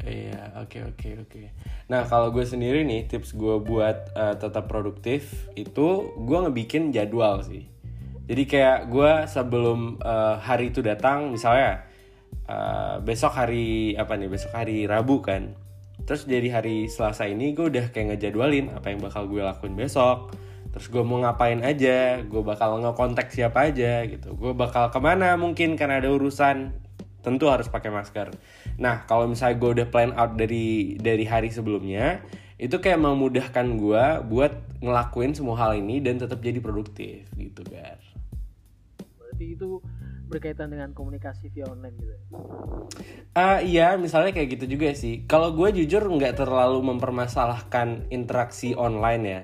Iya, 0.00 0.56
oke 0.64 0.78
oke 0.96 1.08
oke. 1.28 1.42
Nah 1.92 2.08
kalau 2.08 2.32
gue 2.32 2.44
sendiri 2.44 2.88
nih 2.88 3.04
tips 3.04 3.36
gue 3.36 3.60
buat 3.60 4.16
eh, 4.16 4.34
tetap 4.40 4.64
produktif 4.64 5.48
itu 5.56 6.16
gue 6.16 6.38
ngebikin 6.40 6.88
jadwal 6.88 7.44
sih. 7.44 7.68
Jadi 8.30 8.42
kayak 8.46 8.88
gue 8.88 9.12
sebelum 9.28 10.00
eh, 10.00 10.36
hari 10.40 10.72
itu 10.72 10.80
datang, 10.80 11.34
misalnya 11.34 11.84
eh, 12.48 12.96
besok 13.04 13.36
hari 13.36 13.92
apa 13.98 14.16
nih? 14.16 14.28
Besok 14.32 14.52
hari 14.56 14.88
Rabu 14.88 15.20
kan. 15.20 15.52
Terus 16.08 16.24
jadi 16.24 16.48
hari 16.48 16.88
Selasa 16.88 17.28
ini 17.28 17.52
gue 17.52 17.68
udah 17.68 17.92
kayak 17.92 18.16
ngejadwalin 18.16 18.72
apa 18.72 18.90
yang 18.90 19.04
bakal 19.04 19.28
gue 19.28 19.44
lakuin 19.44 19.76
besok. 19.76 20.32
Terus 20.70 20.86
gue 20.86 21.02
mau 21.02 21.18
ngapain 21.18 21.60
aja, 21.66 22.22
gue 22.22 22.42
bakal 22.46 22.78
ngekontak 22.80 23.28
siapa 23.34 23.68
aja 23.68 24.06
gitu. 24.06 24.32
Gue 24.38 24.54
bakal 24.54 24.88
ke 24.88 24.98
mana 25.02 25.34
mungkin 25.36 25.74
karena 25.74 25.98
ada 25.98 26.08
urusan 26.08 26.72
tentu 27.20 27.48
harus 27.48 27.68
pakai 27.68 27.92
masker. 27.92 28.32
Nah, 28.80 29.04
kalau 29.04 29.28
misalnya 29.28 29.56
gue 29.60 29.70
udah 29.80 29.86
plan 29.92 30.12
out 30.16 30.36
dari 30.36 30.96
dari 30.96 31.24
hari 31.28 31.52
sebelumnya, 31.52 32.24
itu 32.60 32.76
kayak 32.76 33.00
memudahkan 33.00 33.66
gue 33.80 34.04
buat 34.28 34.52
ngelakuin 34.84 35.32
semua 35.32 35.56
hal 35.56 35.80
ini 35.80 36.00
dan 36.04 36.20
tetap 36.20 36.40
jadi 36.44 36.60
produktif 36.60 37.24
gitu, 37.36 37.64
Gar. 37.68 38.00
berarti 39.16 39.56
itu 39.56 39.80
berkaitan 40.30 40.70
dengan 40.70 40.94
komunikasi 40.94 41.50
via 41.50 41.66
online 41.66 41.96
gitu 41.98 42.12
ya? 42.12 42.22
Ah 43.34 43.58
iya, 43.64 43.96
misalnya 43.96 44.30
kayak 44.30 44.60
gitu 44.60 44.76
juga 44.78 44.94
sih. 44.94 45.26
Kalau 45.26 45.56
gue 45.56 45.72
jujur 45.82 46.04
nggak 46.06 46.38
terlalu 46.38 46.84
mempermasalahkan 46.84 48.12
interaksi 48.14 48.76
online 48.76 49.22
ya, 49.24 49.40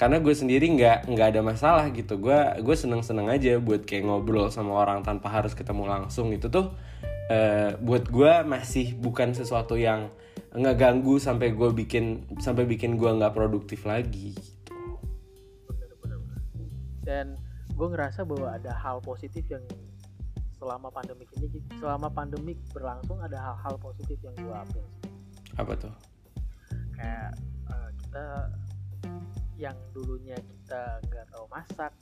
karena 0.00 0.18
gue 0.18 0.34
sendiri 0.34 0.66
nggak 0.74 1.06
nggak 1.06 1.28
ada 1.36 1.40
masalah 1.44 1.86
gitu. 1.92 2.18
Gue 2.18 2.38
gue 2.64 2.76
seneng 2.76 3.04
seneng 3.04 3.30
aja 3.30 3.60
buat 3.62 3.86
kayak 3.86 4.08
ngobrol 4.08 4.50
sama 4.50 4.74
orang 4.74 5.06
tanpa 5.06 5.30
harus 5.30 5.54
ketemu 5.54 5.86
langsung 5.86 6.34
itu 6.34 6.50
tuh 6.50 6.74
eh, 7.26 7.76
buat 7.78 8.04
gue 8.06 8.32
masih 8.44 8.94
bukan 8.94 9.32
sesuatu 9.32 9.74
yang 9.74 10.08
ngeganggu 10.52 11.18
sampai 11.18 11.50
gue 11.50 11.70
bikin 11.74 12.04
sampai 12.38 12.62
bikin 12.64 12.94
gue 12.94 13.10
nggak 13.10 13.32
produktif 13.32 13.82
lagi. 13.84 14.34
gitu. 14.34 14.72
dan 17.04 17.36
gue 17.70 17.86
ngerasa 17.86 18.24
bahwa 18.24 18.48
ada 18.50 18.72
hal 18.72 18.96
positif 18.98 19.44
yang 19.46 19.60
selama 20.56 20.88
pandemik 20.88 21.28
ini 21.36 21.60
selama 21.76 22.08
pandemik 22.08 22.56
berlangsung 22.72 23.20
ada 23.20 23.36
hal-hal 23.36 23.76
positif 23.76 24.16
yang 24.22 24.32
gue 24.34 24.54
ambil 24.54 24.84
Apa 25.54 25.72
tuh? 25.76 25.92
kayak 26.94 27.30
eh, 27.68 27.90
kita 28.00 28.24
yang 29.54 29.76
dulunya 29.92 30.34
kita 30.34 30.82
nggak 31.04 31.26
tahu 31.28 31.44
masak 31.46 31.92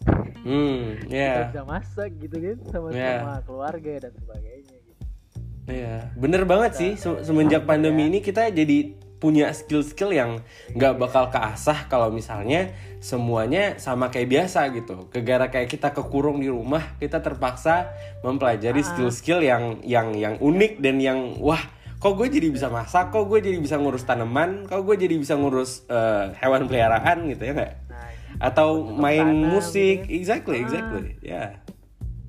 Hmm, 0.42 0.98
kita 1.02 1.12
ya. 1.12 1.34
bisa 1.50 1.62
masak 1.64 2.10
gitu 2.18 2.36
kan 2.36 2.58
sama 2.68 2.88
Yeah. 2.90 3.42
keluarga 3.42 3.92
dan 3.98 4.12
sebagainya 4.16 4.78
Iya, 5.64 6.10
bener 6.14 6.42
banget 6.42 6.72
sih. 6.74 6.90
Se- 6.94 7.22
Semenjak 7.22 7.62
pandemi 7.64 8.06
ini 8.06 8.18
kita 8.18 8.48
jadi 8.48 8.92
punya 9.16 9.54
skill-skill 9.54 10.10
yang 10.10 10.42
nggak 10.72 10.98
bakal 10.98 11.30
keasah 11.30 11.86
kalau 11.86 12.10
misalnya 12.10 12.74
semuanya 12.98 13.78
sama 13.78 14.10
kayak 14.10 14.26
biasa 14.28 14.74
gitu. 14.74 15.06
Gegara 15.08 15.46
kayak 15.46 15.70
kita 15.70 15.94
kekurung 15.94 16.42
di 16.42 16.50
rumah, 16.50 16.98
kita 16.98 17.22
terpaksa 17.22 17.94
mempelajari 18.20 18.82
skill-skill 18.82 19.38
yang 19.40 19.78
yang 19.80 20.10
yang 20.12 20.34
unik 20.36 20.82
dan 20.82 20.98
yang 20.98 21.38
wah, 21.38 21.62
kok 21.96 22.18
gue 22.18 22.26
jadi 22.28 22.50
bisa 22.50 22.66
masak, 22.66 23.14
kok 23.14 23.30
gue 23.30 23.38
jadi 23.38 23.62
bisa 23.62 23.78
ngurus 23.78 24.02
tanaman, 24.02 24.66
kok 24.66 24.82
gue 24.82 24.98
jadi 24.98 25.14
bisa 25.14 25.38
ngurus 25.38 25.86
eh, 25.86 26.34
hewan 26.36 26.66
peliharaan 26.66 27.30
gitu 27.30 27.42
ya 27.44 27.54
nggak? 27.54 27.72
nah 27.86 28.10
Atau 28.42 28.90
main 28.90 29.30
musik, 29.30 30.02
gitu 30.02 30.10
kan. 30.10 30.18
exactly, 30.18 30.56
Ah. 30.58 30.62
exactly, 30.66 31.06
ya. 31.22 31.44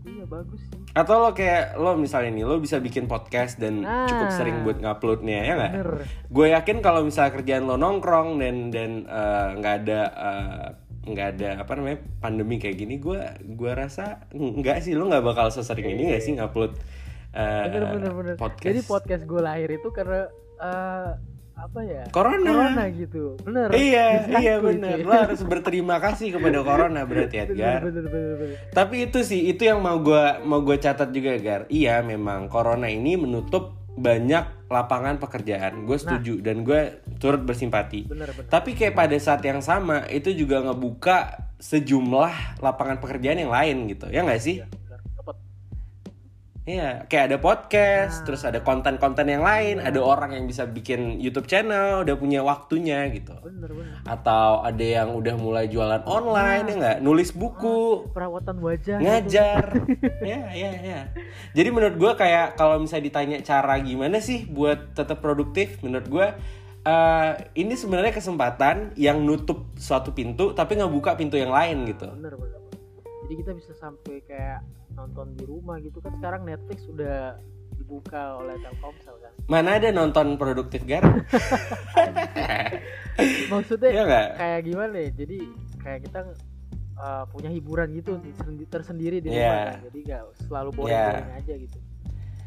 iya 0.06 0.26
bagus 0.30 0.62
Atau 0.94 1.18
lo 1.20 1.34
kayak 1.34 1.74
lo 1.76 1.98
misalnya 1.98 2.30
nih 2.32 2.46
lo 2.46 2.62
bisa 2.62 2.78
bikin 2.78 3.10
podcast 3.10 3.58
dan 3.58 3.82
Nah. 3.82 4.06
cukup 4.06 4.30
sering 4.30 4.62
buat 4.62 4.78
nguploadnya 4.78 5.38
ya 5.42 5.54
nggak? 5.58 5.74
Gue 6.30 6.54
yakin 6.54 6.86
kalau 6.86 7.02
misalnya 7.02 7.34
kerjaan 7.34 7.66
lo 7.66 7.76
nongkrong 7.76 8.38
dan 8.38 8.70
dan 8.70 8.92
eh, 9.10 9.48
nggak 9.58 9.76
ada 9.84 10.02
eh, 10.14 10.68
nggak 11.04 11.28
ada 11.36 11.50
apa 11.60 11.72
namanya 11.76 12.00
pandemi 12.22 12.56
kayak 12.56 12.80
gini, 12.80 12.96
gue 12.96 13.20
gua 13.58 13.76
rasa 13.76 14.24
nggak 14.32 14.80
sih 14.80 14.96
lo 14.96 15.12
nggak 15.12 15.26
bakal 15.26 15.52
sesering 15.52 15.92
ini 15.92 16.14
nggak 16.14 16.24
sih 16.24 16.32
ngupload 16.38 16.80
bener 17.34 17.84
bener 17.92 18.12
bener 18.14 18.36
podcast. 18.38 18.64
jadi 18.64 18.80
podcast 18.86 19.24
gue 19.26 19.42
lahir 19.42 19.68
itu 19.68 19.90
karena 19.90 20.30
eh, 20.62 21.12
apa 21.64 21.80
ya 21.80 22.04
Corona. 22.10 22.44
corona 22.44 22.84
gitu 22.90 23.40
bener 23.40 23.72
Iya, 23.72 24.06
Exactly, 24.20 24.42
iya 24.42 24.56
bener. 24.60 24.96
cuy. 24.96 25.04
Lo 25.04 25.14
harus 25.16 25.42
berterima 25.42 25.96
kasih 25.98 26.28
kepada 26.30 26.60
corona 26.62 27.02
berarti 27.04 27.36
Edgar. 27.40 27.80
bener 27.82 28.04
bener 28.04 28.34
bener 28.36 28.58
Tapi 28.70 28.96
itu 29.06 29.20
sih, 29.22 29.48
itu 29.48 29.64
yang 29.64 29.80
mau 29.80 29.96
gua 29.98 30.40
mau 30.42 30.60
gue 30.60 30.76
catat 30.76 31.10
juga, 31.10 31.34
Gar. 31.38 31.66
Iya, 31.68 32.02
memang 32.02 32.46
corona 32.46 32.86
ini 32.86 33.16
menutup 33.16 33.72
banyak 33.94 34.68
lapangan 34.68 35.18
pekerjaan. 35.18 35.86
Gue 35.86 35.96
setuju 35.96 36.42
dan 36.42 36.62
gue 36.62 36.82
turut 37.18 37.40
bersimpati. 37.40 38.04
bener 38.04 38.28
bener 38.28 38.50
Tapi 38.50 38.74
kayak 38.74 38.94
pada 38.94 39.16
saat 39.16 39.40
yang 39.42 39.62
sama 39.62 40.04
itu 40.10 40.34
juga 40.34 40.60
ngebuka 40.62 41.18
sejumlah 41.58 42.60
lapangan 42.60 42.98
pekerjaan 42.98 43.40
yang 43.40 43.54
lain 43.54 43.88
gitu. 43.88 44.10
Ya 44.10 44.20
nggak 44.22 44.42
sih? 44.42 44.60
Tepat. 44.60 44.83
Iya, 46.64 47.12
kayak 47.12 47.26
ada 47.28 47.38
podcast, 47.44 48.24
terus 48.24 48.48
ada 48.48 48.64
konten-konten 48.64 49.28
yang 49.28 49.44
lain, 49.44 49.84
ada 49.84 50.00
orang 50.00 50.32
yang 50.32 50.48
bisa 50.48 50.64
bikin 50.64 51.20
YouTube 51.20 51.44
channel, 51.44 52.08
udah 52.08 52.16
punya 52.16 52.40
waktunya 52.40 53.04
gitu. 53.12 53.36
bener 53.44 53.68
bener 53.68 54.00
Atau 54.08 54.64
ada 54.64 54.80
yang 54.80 55.12
udah 55.12 55.36
mulai 55.36 55.68
jualan 55.68 56.08
online 56.08 56.64
ya 56.72 56.76
nggak, 56.80 56.98
nulis 57.04 57.36
buku, 57.36 58.08
perawatan 58.16 58.64
wajah 58.64 58.96
gitu. 58.96 59.04
ngajar. 59.04 59.66
Ya 60.24 60.56
ya 60.56 60.72
ya. 60.80 61.02
Jadi 61.52 61.68
menurut 61.68 62.00
gue 62.00 62.12
kayak 62.16 62.56
kalau 62.56 62.80
misalnya 62.80 63.12
ditanya 63.12 63.38
cara 63.44 63.76
gimana 63.84 64.24
sih 64.24 64.48
buat 64.48 64.96
tetap 64.96 65.20
produktif 65.20 65.84
menurut 65.84 66.08
gue 66.08 66.28
eh, 66.88 67.32
ini 67.60 67.76
sebenarnya 67.76 68.16
kesempatan 68.16 68.96
yang 68.96 69.20
nutup 69.20 69.68
suatu 69.76 70.16
pintu 70.16 70.56
tapi 70.56 70.80
ngebuka 70.80 71.20
pintu 71.20 71.36
yang 71.36 71.52
lain 71.52 71.84
gitu. 71.92 72.08
Bener 72.08 72.40
bener 72.40 72.56
bener. 72.56 72.80
jadi 73.28 73.34
kita 73.36 73.52
bisa 73.52 73.72
sampai 73.76 74.24
kayak 74.24 74.64
nonton 74.94 75.34
di 75.34 75.44
rumah 75.44 75.78
gitu 75.78 75.98
kan 75.98 76.14
sekarang 76.16 76.42
Netflix 76.44 76.86
udah 76.86 77.38
dibuka 77.74 78.38
oleh 78.38 78.54
Telkomsel 78.58 79.16
kan 79.18 79.34
mana 79.46 79.76
ada 79.76 79.90
nonton 79.90 80.38
produktif 80.38 80.84
gar 80.84 81.02
maksudnya 83.52 83.90
ya 83.90 84.04
nggak 84.04 84.28
kayak 84.36 84.62
gimana 84.64 84.96
ya 84.96 85.10
jadi 85.16 85.38
kayak 85.80 86.00
kita 86.04 86.20
uh, 86.96 87.24
punya 87.28 87.50
hiburan 87.50 87.90
gitu 87.94 88.12
sendi- 88.36 88.68
tersendiri 88.68 89.18
di 89.20 89.30
Iya. 89.30 89.42
rumah 89.44 89.66
kan. 89.68 89.80
jadi 89.84 90.00
nggak 90.04 90.24
selalu 90.44 90.70
boring 90.74 90.94
boring 90.94 91.34
aja 91.36 91.56
gitu 91.60 91.80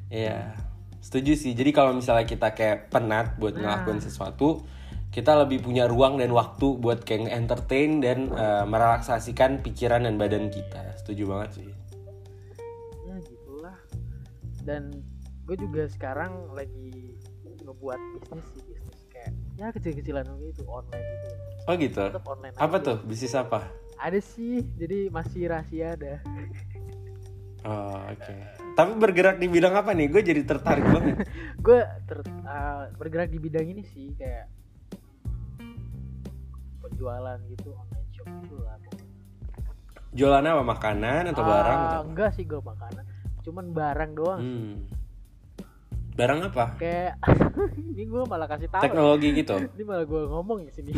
Iya, 0.07 0.55
setuju 1.03 1.35
sih. 1.35 1.50
Jadi 1.50 1.75
kalau 1.75 1.91
misalnya 1.91 2.23
kita 2.23 2.55
kayak 2.55 2.95
penat 2.95 3.35
buat 3.43 3.59
Nah. 3.59 3.83
ngelakuin 3.83 3.99
sesuatu, 3.99 4.62
kita 5.11 5.35
lebih 5.35 5.67
punya 5.67 5.91
ruang 5.91 6.15
dan 6.15 6.31
waktu 6.31 6.79
buat 6.79 7.03
kayak 7.03 7.26
entertain 7.26 7.99
dan 7.99 8.31
eh, 8.31 8.62
merelaksasikan 8.62 9.67
pikiran 9.67 10.07
dan 10.07 10.15
badan 10.15 10.47
kita. 10.47 10.95
Setuju 11.03 11.26
banget 11.26 11.50
sih. 11.59 11.71
Dan 14.66 14.90
gue 15.46 15.56
juga 15.56 15.87
sekarang 15.88 16.50
lagi 16.50 17.14
ngebuat 17.62 18.00
bisnis 18.12 18.44
sih 18.50 18.62
bisnis 18.66 19.00
kayak 19.08 19.30
ya 19.54 19.66
kecil-kecilan 19.70 20.26
gitu 20.42 20.66
online 20.66 21.06
gitu 21.06 21.28
Oh 21.66 21.75
gitu. 21.75 21.99
tetap 22.00 22.23
online 22.25 22.54
Apa 22.56 22.76
aja. 22.76 22.85
tuh? 22.85 22.96
Bisnis 23.02 23.32
apa? 23.32 23.70
ada 23.96 24.20
sih 24.20 24.61
jadi 24.76 25.08
masih 25.08 25.49
rahasia 25.49 25.94
ada 25.94 26.20
Oh, 27.64 27.99
oke. 28.06 28.35
Tapi 28.76 28.90
bergerak 28.94 29.37
di 29.37 29.49
bidang 29.49 29.75
apa 29.75 29.90
nih? 29.90 30.06
Gue 30.06 30.23
jadi 30.23 30.38
tertarik 30.40 30.87
banget. 30.87 31.26
gue 31.66 31.80
ter- 32.06 32.23
uh, 32.44 32.87
bergerak 32.94 33.26
di 33.26 33.42
bidang 33.42 33.66
ini 33.66 33.82
sih 33.82 34.14
kayak 34.14 34.46
penjualan 36.78 37.38
gitu 37.49 37.75
online 37.75 38.08
shop 38.12 38.28
gitu 38.40 38.56
lah. 38.61 38.78
Jualannya 40.12 40.50
apa? 40.52 40.62
Makanan 40.64 41.23
atau 41.28 41.42
barang? 41.42 41.75
Ah, 41.76 41.88
Atau? 41.90 42.02
enggak 42.06 42.30
sih 42.32 42.44
gue 42.46 42.61
makanan 42.62 43.02
cuman 43.47 43.71
barang 43.71 44.12
doang 44.12 44.41
Hmm. 44.41 44.75
Barang 46.12 46.41
apa? 46.43 46.73
kayak 46.76 47.21
ini 47.93 48.03
gue 48.05 48.23
malah 48.25 48.45
kasih 48.47 48.67
tahu 48.67 48.83
Teknologi 48.83 49.29
gitu. 49.35 49.57
ini 49.75 49.85
malah 49.85 50.03
gue 50.03 50.23
ngomong 50.26 50.59
di 50.62 50.73
sini 50.73 50.93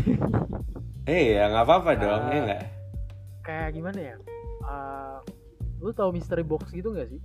Eh 1.09 1.35
ya 1.35 1.49
nggak 1.49 1.65
apa-apa 1.65 1.91
dong, 1.95 2.23
Ah. 2.23 2.31
ya 2.31 2.41
nggak? 2.43 2.63
kayak 3.41 3.69
gimana 3.73 3.99
ya 3.99 4.15
Ah, 4.61 5.19
lu 5.79 5.91
tahu 5.91 6.11
mystery 6.11 6.43
box 6.43 6.69
gitu 6.71 6.89
nggak 6.91 7.09
sih 7.09 7.21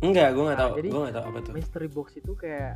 Enggak, 0.00 0.32
gue 0.32 0.42
nggak 0.42 0.56
Nah, 0.56 0.64
tahu. 0.66 0.72
jadi- 0.76 0.90
Gue 0.90 1.00
nggak 1.00 1.14
tahu 1.14 1.26
apa 1.26 1.38
tuh. 1.40 1.52
mystery 1.54 1.88
box 1.88 2.08
itu 2.14 2.32
kayak 2.34 2.74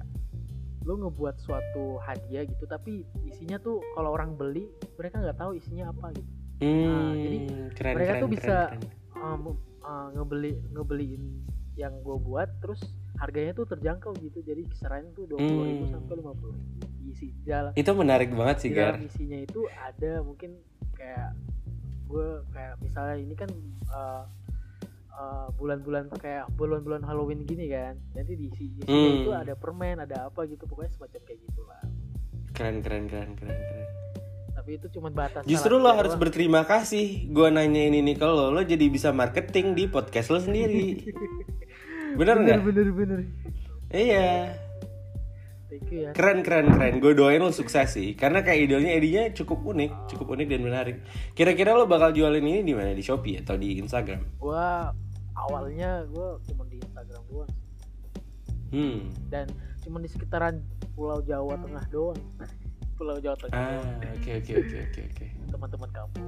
lu 0.81 0.95
ngebuat 0.97 1.37
suatu 1.37 1.99
hadiah 1.99 2.45
gitu 2.45 2.62
tapi 2.64 3.02
isinya 3.25 3.59
tuh 3.59 3.83
kalau 3.90 4.12
orang 4.12 4.33
beli 4.33 4.69
mereka 4.95 5.19
nggak 5.19 5.35
tahu 5.35 5.52
isinya 5.52 5.90
apa 5.90 6.14
gitu 6.14 6.31
Hmm, 6.57 7.12
jadi 7.14 7.38
keren, 7.75 7.93
mereka 7.93 8.07
keren, 8.09 8.23
tuh 8.23 8.28
keren, 8.28 8.37
bisa- 8.38 8.69
keren. 8.71 8.81
um, 9.19 9.43
uh, 9.87 10.11
ngebeli 10.12 10.52
ngebeliin 10.71 11.23
yang 11.76 11.93
gue 12.00 12.16
buat 12.19 12.49
terus 12.59 12.81
harganya 13.16 13.52
tuh 13.52 13.64
terjangkau 13.66 14.12
gitu 14.19 14.40
jadi 14.40 14.64
kisarannya 14.66 15.12
tuh 15.12 15.25
dua 15.26 15.38
puluh 15.38 15.64
ribu 15.64 15.85
Hmm. 15.87 15.93
sampai 15.95 16.14
lima 16.16 16.33
puluh 16.33 16.52
ribu 16.52 16.75
misi 17.00 17.31
di 17.31 17.45
dalam 17.47 17.71
Itu 17.73 17.90
menarik 17.93 18.31
banget 18.31 18.57
sih, 18.59 18.71
Gar. 18.73 18.99
misinya 18.99 19.38
itu 19.38 19.61
ada 19.71 20.21
mungkin 20.21 20.59
kayak 20.93 21.33
gue 22.07 22.26
kayak 22.50 22.75
misalnya 22.81 23.16
ini 23.16 23.35
kan 23.35 23.50
uh, 23.88 24.25
uh, 25.12 25.49
bulan-bulan 25.55 26.09
kayak 26.14 26.49
bulan-bulan 26.55 27.02
Halloween 27.02 27.43
gini 27.43 27.69
kan 27.69 27.95
nanti 28.12 28.35
di 28.35 28.49
isi 28.49 28.64
isinya 28.75 28.90
Hmm. 28.90 29.21
itu 29.21 29.31
ada 29.33 29.55
permen 29.55 29.97
ada 29.99 30.26
apa 30.26 30.45
gitu 30.45 30.64
pokoknya 30.64 30.93
semacam 30.93 31.21
kayak 31.23 31.40
gitulah 31.45 31.83
Keren, 32.52 32.81
keren, 32.81 33.05
keren, 33.05 33.37
keren, 33.37 33.52
keren. 33.52 33.75
Tapi 34.66 34.82
itu 34.82 34.90
cuma 34.90 35.06
batas 35.08 35.46
Justru 35.46 35.78
lo 35.78 35.87
harus 35.88 36.18
doang. 36.18 36.26
berterima 36.26 36.66
kasih. 36.66 37.30
Gue 37.30 37.54
nanyain 37.54 37.94
ini 37.94 38.18
ke 38.18 38.26
lo, 38.26 38.50
lo 38.50 38.58
jadi 38.61 38.82
bisa 38.90 39.14
marketing 39.14 39.78
di 39.78 39.87
podcast 39.87 40.26
lo 40.26 40.42
sendiri. 40.42 41.06
Bener 42.18 42.35
nggak? 42.35 42.66
bener 42.66 42.87
bener 42.90 43.20
Iya. 43.87 44.58
thank 45.70 45.87
you 45.87 46.02
ya 46.02 46.11
Keren, 46.11 46.42
keren, 46.42 46.66
keren. 46.68 46.99
Gue 46.99 47.14
doain 47.14 47.38
lo 47.38 47.54
sukses 47.54 47.94
sih. 47.94 48.18
Karena 48.18 48.42
kayak 48.42 48.66
idenya, 48.66 48.90
idenya 48.90 49.23
cukup 49.30 49.62
unik, 49.62 50.11
cukup 50.11 50.35
unik 50.35 50.46
dan 50.49 50.61
menarik. 50.61 50.96
Kira-kira 51.30 51.70
lo 51.70 51.87
bakal 51.87 52.11
jualin 52.11 52.42
ini 52.42 52.64
di 52.64 52.75
mana? 52.75 52.90
Di 52.90 53.06
Shopee 53.06 53.38
atau 53.38 53.54
di 53.54 53.78
Instagram? 53.78 54.35
gua 54.37 54.90
awalnya 55.38 56.02
gua 56.08 56.42
cuma 56.42 56.66
di 56.66 56.82
Instagram 56.82 57.23
doang 57.28 57.52
Hmm. 58.66 59.14
dan 59.30 59.46
cuma 59.78 60.02
di 60.02 60.11
sekitaran 60.11 60.58
Pulau 60.90 61.23
Jawa 61.23 61.54
Tengah 61.54 61.87
doang 61.87 62.18
Pulau 62.96 63.20
Jawa 63.20 63.36
Tengah 63.36 63.52
Ah, 63.54 64.00
oke, 64.16 64.30
oke, 64.40 64.52
oke, 64.56 64.76
oke, 64.88 65.00
oke. 65.12 65.26
teman-teman 65.52 65.90
kampus 65.92 66.24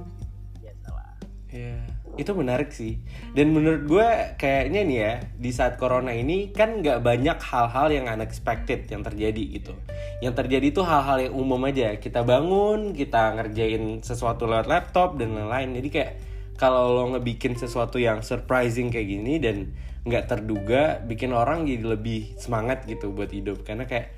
biasalah 0.61 1.09
Iya, 1.49 1.81
itu 2.13 2.31
menarik 2.37 2.69
sih. 2.69 3.01
Dan 3.33 3.57
menurut 3.57 3.89
gue 3.89 4.07
kayaknya 4.37 4.81
nih 4.85 4.97
ya 5.01 5.13
di 5.33 5.49
saat 5.49 5.81
corona 5.81 6.13
ini 6.13 6.53
kan 6.53 6.85
nggak 6.85 7.01
banyak 7.01 7.41
hal-hal 7.41 7.89
yang 7.89 8.05
unexpected 8.05 8.85
yang 8.85 9.01
terjadi 9.01 9.57
gitu. 9.57 9.73
Yang 10.21 10.45
terjadi 10.45 10.65
itu 10.69 10.85
hal-hal 10.85 11.25
yang 11.25 11.33
umum 11.33 11.57
aja. 11.65 11.97
Kita 11.97 12.21
bangun, 12.21 12.93
kita 12.93 13.33
ngerjain 13.33 14.05
sesuatu 14.05 14.45
lewat 14.45 14.69
laptop 14.69 15.17
dan 15.17 15.33
lain-lain. 15.33 15.73
Jadi 15.81 15.89
kayak 15.89 16.11
kalau 16.53 16.93
lo 16.93 17.17
ngebikin 17.17 17.57
sesuatu 17.57 17.97
yang 17.97 18.21
surprising 18.21 18.93
kayak 18.93 19.09
gini 19.09 19.41
dan 19.41 19.73
nggak 20.05 20.29
terduga, 20.29 21.01
bikin 21.01 21.33
orang 21.33 21.65
jadi 21.65 21.97
lebih 21.97 22.37
semangat 22.37 22.85
gitu 22.85 23.09
buat 23.09 23.33
hidup. 23.33 23.65
Karena 23.65 23.89
kayak 23.89 24.13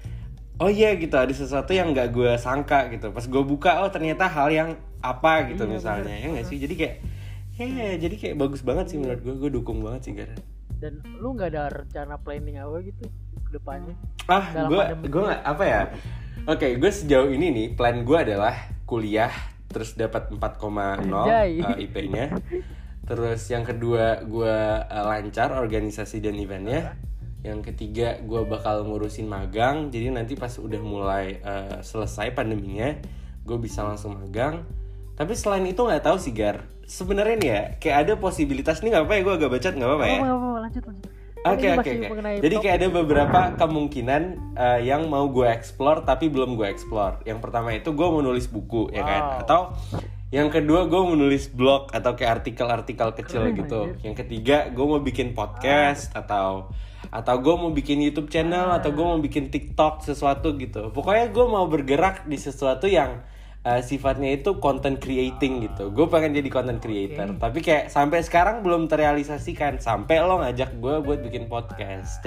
oh 0.61 0.69
iya 0.69 0.93
gitu 0.93 1.17
ada 1.17 1.33
sesuatu 1.33 1.73
yang 1.73 1.89
nggak 1.89 2.13
gue 2.13 2.31
sangka 2.37 2.85
gitu. 2.87 3.09
Pas 3.09 3.25
gue 3.25 3.43
buka 3.43 3.81
oh 3.81 3.89
ternyata 3.89 4.29
hal 4.29 4.47
yang 4.47 4.69
apa 5.01 5.49
gitu 5.49 5.65
Iya, 5.65 5.71
misalnya 5.73 6.13
ya 6.13 6.27
nggak 6.29 6.45
sih. 6.45 6.57
Jadi 6.61 6.73
kayak 6.77 6.95
ya 7.57 7.93
jadi 7.97 8.15
kayak 8.15 8.35
bagus 8.37 8.61
banget 8.61 8.89
sih 8.89 8.97
menurut 8.97 9.19
gue. 9.19 9.33
Gue 9.35 9.49
dukung 9.49 9.81
banget 9.81 10.01
sih 10.05 10.13
Gara. 10.13 10.37
dan 10.77 10.97
lu 11.17 11.33
nggak 11.33 11.53
ada 11.53 11.69
rencana 11.69 12.17
planning 12.17 12.57
apa 12.57 12.81
gitu 12.81 13.05
ke 13.45 13.49
depannya 13.53 13.93
Ah, 14.25 14.49
gue 14.65 14.81
gue 15.05 15.21
nggak 15.21 15.41
apa 15.43 15.63
ya? 15.63 15.81
Oke, 16.45 16.73
gue 16.73 16.89
sejauh 16.89 17.29
ini 17.29 17.53
nih 17.53 17.67
plan 17.73 18.01
gue 18.01 18.17
adalah 18.17 18.53
kuliah 18.85 19.29
terus 19.69 19.93
dapat 19.93 20.33
4,0 20.33 20.41
Anjay. 21.05 21.61
uh, 21.61 21.77
IP-nya. 21.77 22.33
Terus 23.01 23.45
yang 23.47 23.61
kedua 23.61 24.25
gue 24.25 24.55
uh, 24.81 25.03
lancar 25.05 25.53
organisasi 25.53 26.17
dan 26.17 26.33
eventnya. 26.35 26.97
Yang 27.41 27.73
ketiga 27.73 28.21
gue 28.21 28.41
bakal 28.45 28.85
ngurusin 28.85 29.25
magang. 29.25 29.89
Jadi 29.89 30.13
nanti 30.13 30.33
pas 30.37 30.53
udah 30.57 30.81
mulai 30.81 31.41
uh, 31.41 31.81
selesai 31.81 32.33
pandeminya, 32.37 32.93
gue 33.45 33.57
bisa 33.57 33.81
langsung 33.81 34.17
magang. 34.17 34.65
Tapi 35.17 35.33
selain 35.33 35.65
itu 35.65 35.81
nggak 35.81 36.05
tahu 36.05 36.17
sih 36.21 36.33
Gar. 36.33 36.65
Sebenarnya 36.85 37.35
nih 37.37 37.49
ya, 37.49 37.61
kayak 37.79 37.97
ada 38.03 38.13
posibilitas 38.19 38.81
nih 38.83 38.93
nggak 38.93 39.05
apa 39.07 39.13
ya 39.15 39.21
gue 39.23 39.33
agak 39.37 39.51
bacot 39.53 39.73
nggak 39.73 39.91
apa 39.95 40.05
ya? 40.05 40.19
lanjut 40.61 40.83
lanjut 40.85 41.11
Oke 41.41 41.73
oke 41.73 41.89
oke. 41.89 42.37
Jadi 42.37 42.55
kayak 42.61 42.75
ada 42.77 42.87
beberapa 42.93 43.39
kemungkinan 43.57 44.53
uh, 44.53 44.79
yang 44.81 45.09
mau 45.09 45.25
gue 45.25 45.49
explore 45.49 46.05
tapi 46.05 46.29
belum 46.29 46.53
gue 46.53 46.69
explore. 46.69 47.17
Yang 47.25 47.39
pertama 47.41 47.73
itu 47.73 47.89
gue 47.89 48.07
mau 48.07 48.21
nulis 48.21 48.45
buku 48.45 48.93
ya 48.93 49.01
kan, 49.01 49.21
Wow. 49.21 49.41
atau 49.41 49.61
yang 50.31 50.47
kedua 50.47 50.87
gue 50.87 50.95
mau 51.03 51.11
nulis 51.11 51.51
blog 51.51 51.91
atau 51.91 52.15
kayak 52.15 52.41
artikel-artikel 52.41 53.11
kecil 53.19 53.51
Keren, 53.51 53.59
gitu. 53.59 53.81
anjir. 53.91 53.99
Yang 54.07 54.15
ketiga 54.23 54.57
gue 54.71 54.85
mau 54.87 55.03
bikin 55.03 55.35
podcast 55.35 56.07
atau 56.15 56.71
atau 57.11 57.35
gue 57.43 57.55
mau 57.59 57.75
bikin 57.75 57.99
YouTube 57.99 58.31
channel 58.31 58.71
atau 58.71 58.95
gue 58.95 59.03
mau 59.03 59.19
bikin 59.19 59.51
TikTok 59.51 60.07
sesuatu 60.07 60.55
gitu. 60.55 60.87
Pokoknya 60.95 61.27
gue 61.35 61.43
mau 61.43 61.67
bergerak 61.67 62.31
di 62.31 62.39
sesuatu 62.39 62.87
yang 62.87 63.19
uh, 63.67 63.83
sifatnya 63.83 64.39
itu 64.39 64.55
content 64.63 64.95
creating 65.03 65.67
gitu. 65.67 65.91
Gue 65.91 66.07
pengen 66.07 66.31
jadi 66.31 66.47
content 66.47 66.79
creator. 66.79 67.35
Tapi 67.35 67.59
kayak 67.59 67.91
sampai 67.91 68.23
sekarang 68.23 68.63
belum 68.63 68.87
terrealisasikan. 68.87 69.83
Sampai 69.83 70.23
lo 70.23 70.39
ngajak 70.39 70.79
gue 70.79 70.95
buat 71.03 71.19
bikin 71.27 71.51
podcast. 71.51 72.23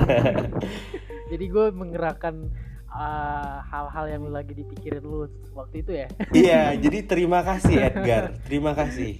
jadi 1.32 1.44
gue 1.48 1.66
menggerakkan 1.72 2.52
uh, 2.94 3.58
hal-hal 3.66 4.04
yang 4.08 4.20
lu 4.24 4.32
lagi 4.32 4.54
dipikirin 4.54 5.02
lu 5.02 5.26
waktu 5.52 5.82
itu 5.82 5.92
ya 5.92 6.06
Iya, 6.46 6.62
jadi 6.78 6.98
terima 7.04 7.42
kasih 7.42 7.90
Edgar. 7.90 8.38
Terima 8.46 8.72
kasih. 8.72 9.18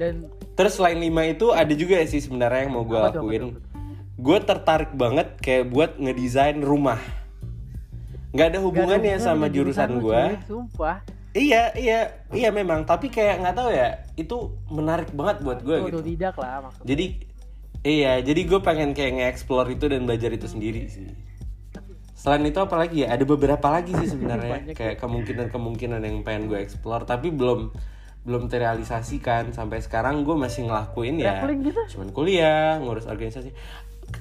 Dan 0.00 0.32
Terus 0.52 0.76
selain 0.76 1.00
lima 1.00 1.24
itu 1.24 1.52
ada 1.52 1.72
juga 1.72 2.00
sih 2.04 2.20
sebenarnya 2.20 2.68
yang 2.68 2.72
mau 2.76 2.84
gue 2.84 2.98
lakuin. 2.98 3.56
Gue 4.20 4.38
tertarik 4.44 4.92
banget 4.92 5.40
kayak 5.40 5.72
buat 5.72 5.96
ngedesain 5.96 6.60
rumah. 6.60 7.00
Nggak 8.32 8.56
ada 8.56 8.58
hubungannya 8.60 9.16
Nggak 9.16 9.24
ada 9.24 9.28
sama 9.32 9.46
jurusan 9.48 9.90
gue. 10.00 10.22
sumpah 10.48 11.00
Iya, 11.32 11.72
iya, 11.80 12.12
iya 12.28 12.52
memang. 12.52 12.84
Tapi 12.84 13.08
kayak 13.08 13.40
nggak 13.40 13.56
tahu 13.56 13.72
ya, 13.72 14.04
itu 14.20 14.52
menarik 14.68 15.08
banget 15.16 15.40
buat 15.40 15.64
gue 15.64 15.76
gitu. 15.88 16.04
tidak 16.04 16.36
lah 16.36 16.60
maksudnya 16.68 16.88
Jadi, 16.92 17.06
iya, 17.88 18.20
jadi 18.20 18.40
gue 18.44 18.60
pengen 18.60 18.92
kayak 18.92 19.12
nge-explore 19.16 19.72
itu 19.72 19.88
dan 19.88 20.04
belajar 20.04 20.28
itu 20.28 20.44
sendiri 20.44 20.92
sih. 20.92 21.08
Selain 22.22 22.46
itu 22.46 22.54
apa 22.56 22.78
lagi 22.78 23.02
ya? 23.02 23.10
Ada 23.10 23.26
beberapa 23.26 23.66
lagi 23.66 23.98
sih 23.98 24.14
sebenarnya 24.14 24.62
kayak 24.78 25.02
kemungkinan-kemungkinan 25.02 25.98
yang 26.00 26.22
pengen 26.22 26.46
gue 26.46 26.62
explore 26.62 27.02
tapi 27.02 27.34
belum 27.34 27.74
belum 28.22 28.46
terrealisasikan 28.46 29.50
sampai 29.50 29.82
sekarang 29.82 30.22
gue 30.22 30.38
masih 30.38 30.70
ngelakuin 30.70 31.18
ya. 31.18 31.42
Traveling 31.42 31.60
gitu? 31.66 31.80
Cuman 31.98 32.08
kuliah, 32.14 32.78
ngurus 32.78 33.10
organisasi. 33.10 33.50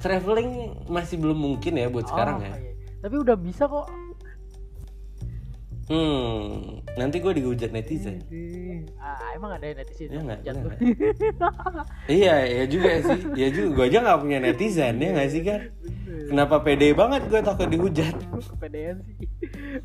Traveling 0.02 0.50
masih 0.90 1.22
belum 1.22 1.38
mungkin 1.38 1.78
ya 1.78 1.86
buat 1.88 2.10
sekarang 2.10 2.42
Oh, 2.42 2.48
ya. 2.48 2.56
iya. 2.58 2.74
tapi 3.02 3.16
udah 3.18 3.34
bisa 3.34 3.66
kok 3.66 3.86
Hmm, 5.92 6.80
nanti 6.96 7.20
gue 7.20 7.34
dihujat 7.36 7.76
netizen. 7.76 8.24
ah, 8.96 9.36
emang 9.36 9.60
ada 9.60 9.68
netizen 9.76 10.08
Iya 10.08 10.22
nggak? 10.24 10.40
Iya 10.40 10.52
nggak? 10.56 10.78
Iya, 12.08 12.36
iya 12.48 12.64
juga 12.64 12.92
sih. 13.04 13.20
Iya 13.36 13.48
juga. 13.52 13.70
Gue 13.76 13.86
aja 13.92 14.00
nggak 14.00 14.20
punya 14.24 14.38
netizen 14.40 14.96
ya 14.98 15.10
nggak 15.12 15.30
sih 15.30 15.42
kan? 15.44 15.62
Kenapa 16.32 16.64
pede 16.64 16.96
banget 16.96 17.28
gue 17.28 17.42
takut 17.44 17.68
dihujat? 17.68 18.16
kepedean 18.56 19.02
sih 19.04 19.18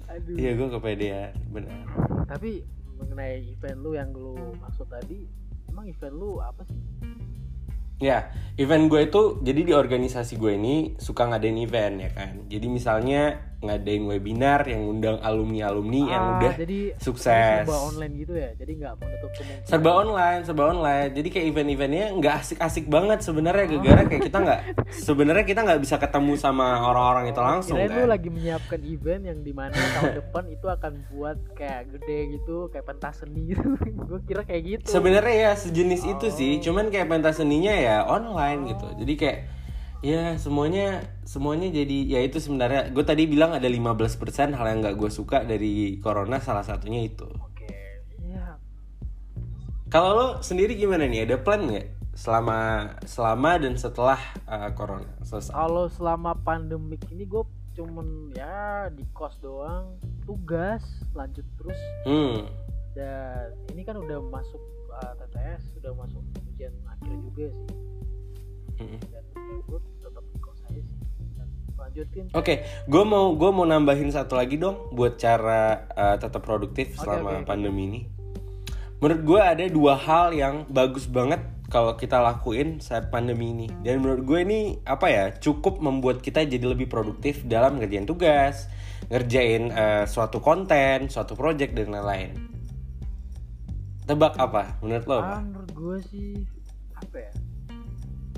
aduh 0.06 0.34
Iya 0.36 0.50
gue 0.54 0.68
kepedean, 0.78 1.32
benar. 1.50 1.80
tapi 2.28 2.62
mengenai 2.96 3.40
event 3.50 3.78
lu 3.80 3.90
yang 3.96 4.10
lu 4.12 4.36
maksud 4.60 4.84
tadi 4.88 5.24
emang 5.68 5.88
event 5.88 6.14
lu 6.14 6.38
apa 6.38 6.62
sih 6.68 6.78
Ya, 7.96 8.28
event 8.60 8.92
gue 8.92 9.08
itu 9.08 9.40
jadi 9.40 9.60
di 9.64 9.72
organisasi 9.72 10.36
gue 10.36 10.52
ini 10.52 11.00
suka 11.00 11.32
ngadain 11.32 11.56
event 11.56 11.96
ya 12.04 12.10
kan. 12.12 12.44
Jadi 12.44 12.68
misalnya 12.68 13.40
ngadain 13.58 14.04
webinar 14.04 14.62
yang 14.62 14.84
undang 14.86 15.16
alumni-alumni 15.18 16.02
yang 16.04 16.24
Ah, 16.26 16.32
udah 16.36 16.52
jadi 16.54 16.80
sukses. 16.96 17.64
serba 17.64 17.76
online 17.82 18.14
gitu 18.16 18.32
ya 18.32 18.50
jadi 18.52 18.72
nggak 18.76 18.92
menutup 18.96 19.30
kemungkinan 19.32 19.64
serba 19.64 19.90
online, 19.96 20.40
serba 20.42 20.64
online. 20.68 21.10
Jadi 21.10 21.28
kayak 21.28 21.46
event-eventnya 21.48 22.06
nggak 22.14 22.34
asik-asik 22.38 22.84
banget 22.86 23.18
sebenarnya 23.20 23.64
gara-gara 23.66 24.02
kayak 24.06 24.22
kita 24.24 24.38
nggak 24.38 24.60
sebenarnya 25.06 25.44
kita 25.44 25.60
nggak 25.62 25.80
bisa 25.80 25.96
ketemu 25.96 26.32
sama 26.34 26.66
orang-orang 26.82 27.24
itu 27.26 27.40
langsung 27.40 27.74
Kirain 27.74 27.90
lu 27.90 27.98
kan. 27.98 28.08
lagi 28.08 28.28
menyiapkan 28.28 28.80
event 28.82 29.22
yang 29.24 29.38
di 29.40 29.52
mana 29.52 29.72
tahun 29.72 30.12
depan 30.20 30.44
itu 30.48 30.66
akan 30.66 30.92
buat 31.10 31.38
kayak 31.52 31.82
gede 31.90 32.18
gitu 32.34 32.56
kayak 32.68 32.86
pentas 32.86 33.14
seni 33.18 33.50
gitu 33.50 33.64
gue 34.06 34.20
kira 34.22 34.42
kayak 34.42 34.62
gitu 34.66 34.86
Sebenarnya 34.86 35.34
ya 35.34 35.52
sejenis 35.54 36.02
itu 36.06 36.26
sih, 36.28 36.52
cuman 36.58 36.88
kayak 36.88 37.06
pentas 37.06 37.36
seninya 37.36 37.72
ya 37.72 38.04
online 38.04 38.68
gitu. 38.68 38.86
Jadi 38.96 39.12
kayak 39.14 39.38
ya 40.06 40.38
semuanya 40.38 41.02
semuanya 41.26 41.66
jadi 41.74 41.98
ya 42.06 42.20
itu 42.22 42.38
sebenarnya 42.38 42.94
gue 42.94 43.02
tadi 43.02 43.26
bilang 43.26 43.50
ada 43.50 43.66
15% 43.66 43.98
hal 44.54 44.66
yang 44.70 44.78
nggak 44.78 44.94
gue 44.94 45.10
suka 45.10 45.42
dari 45.42 45.98
corona 45.98 46.38
salah 46.38 46.62
satunya 46.62 47.02
itu. 47.02 47.26
oke 47.26 47.74
ya 48.22 48.54
Kalau 49.86 50.10
lo 50.14 50.26
sendiri 50.42 50.74
gimana 50.74 51.06
nih? 51.06 51.26
Ada 51.26 51.42
plan 51.42 51.66
nggak 51.66 51.86
selama 52.14 52.58
selama 53.04 53.50
dan 53.60 53.74
setelah 53.76 54.16
uh, 54.46 54.70
corona 54.72 55.10
selesai? 55.20 55.52
kalau 55.52 55.84
selama 55.90 56.32
pandemik 56.38 57.02
ini 57.12 57.26
gue 57.26 57.44
cuman 57.76 58.32
ya 58.32 58.88
di 58.88 59.04
kos 59.12 59.36
doang 59.38 60.00
tugas 60.24 60.80
lanjut 61.12 61.44
terus 61.60 61.76
Hmm. 62.08 62.48
dan 62.96 63.52
ini 63.68 63.84
kan 63.84 64.00
udah 64.00 64.16
masuk 64.32 64.62
uh, 64.88 65.12
TTS 65.20 65.76
udah 65.76 65.92
masuk 65.92 66.24
ujian 66.48 66.72
akhir 66.88 67.12
juga 67.20 67.46
sih 67.52 67.76
Mm-mm. 68.80 69.00
dan 69.12 69.24
ya 69.36 69.56
gue 69.60 69.80
lanjutin 71.76 72.24
Oke, 72.32 72.64
gue 72.88 73.04
mau 73.04 73.36
gue 73.36 73.50
mau 73.52 73.68
nambahin 73.68 74.08
satu 74.10 74.34
lagi 74.36 74.56
dong 74.56 74.90
buat 74.96 75.20
cara 75.20 75.86
uh, 75.92 76.16
tetap 76.16 76.42
produktif 76.42 76.96
Oke, 76.96 77.04
selama 77.04 77.40
oke. 77.40 77.46
pandemi 77.48 77.82
ini. 77.86 78.00
Menurut 78.96 79.22
gue 79.28 79.40
ada 79.40 79.64
dua 79.68 79.94
hal 79.94 80.32
yang 80.32 80.64
bagus 80.72 81.04
banget 81.04 81.44
kalau 81.68 81.98
kita 81.98 82.16
lakuin 82.22 82.80
saat 82.80 83.12
pandemi 83.12 83.52
ini. 83.52 83.68
Dan 83.84 84.00
menurut 84.00 84.22
gue 84.24 84.38
ini 84.40 84.60
apa 84.88 85.06
ya 85.10 85.24
cukup 85.36 85.84
membuat 85.84 86.24
kita 86.24 86.46
jadi 86.46 86.64
lebih 86.64 86.88
produktif 86.88 87.44
dalam 87.44 87.76
ngerjain 87.76 88.08
tugas, 88.08 88.70
ngerjain 89.12 89.68
eh, 89.68 90.04
suatu 90.08 90.40
konten, 90.40 91.12
suatu 91.12 91.36
project 91.36 91.76
dan 91.76 91.92
lain-lain. 91.92 92.32
Tebak 94.06 94.38
apa? 94.38 94.78
Menurut 94.80 95.04
lo 95.10 95.14
apa? 95.18 95.26
Ah, 95.26 95.42
menurut 95.42 95.70
gue 95.74 95.96
sih 96.08 96.30
apa 96.94 97.16
ya? 97.18 97.32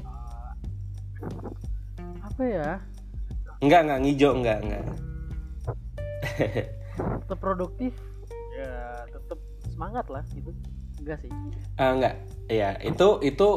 Ah, 0.02 0.52
apa 2.24 2.42
ya? 2.42 2.70
Enggak, 3.58 3.80
enggak 3.86 4.00
ngijau, 4.06 4.32
enggak, 4.38 4.58
enggak. 4.62 4.82
Tetap 6.98 7.38
produktif, 7.38 7.92
ya 8.54 8.72
tetap 9.06 9.38
semangat 9.70 10.06
lah 10.10 10.22
gitu. 10.30 10.50
Enggak 11.02 11.18
sih. 11.22 11.30
Ah, 11.78 11.94
enggak. 11.94 12.14
Iya, 12.48 12.78
itu 12.82 13.06
itu 13.22 13.48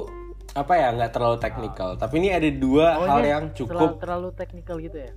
apa 0.53 0.73
ya? 0.77 0.87
Enggak 0.93 1.11
terlalu 1.13 1.37
teknikal. 1.37 1.89
Tapi 1.97 2.13
ini 2.17 2.29
ada 2.33 2.49
dua 2.49 2.87
Oh, 3.01 3.05
hal 3.07 3.19
ini 3.21 3.29
yang 3.29 3.45
cukup 3.53 3.97
terlalu 3.97 4.29
teknikal 4.33 4.77
gitu 4.77 4.97
ya. 4.97 5.11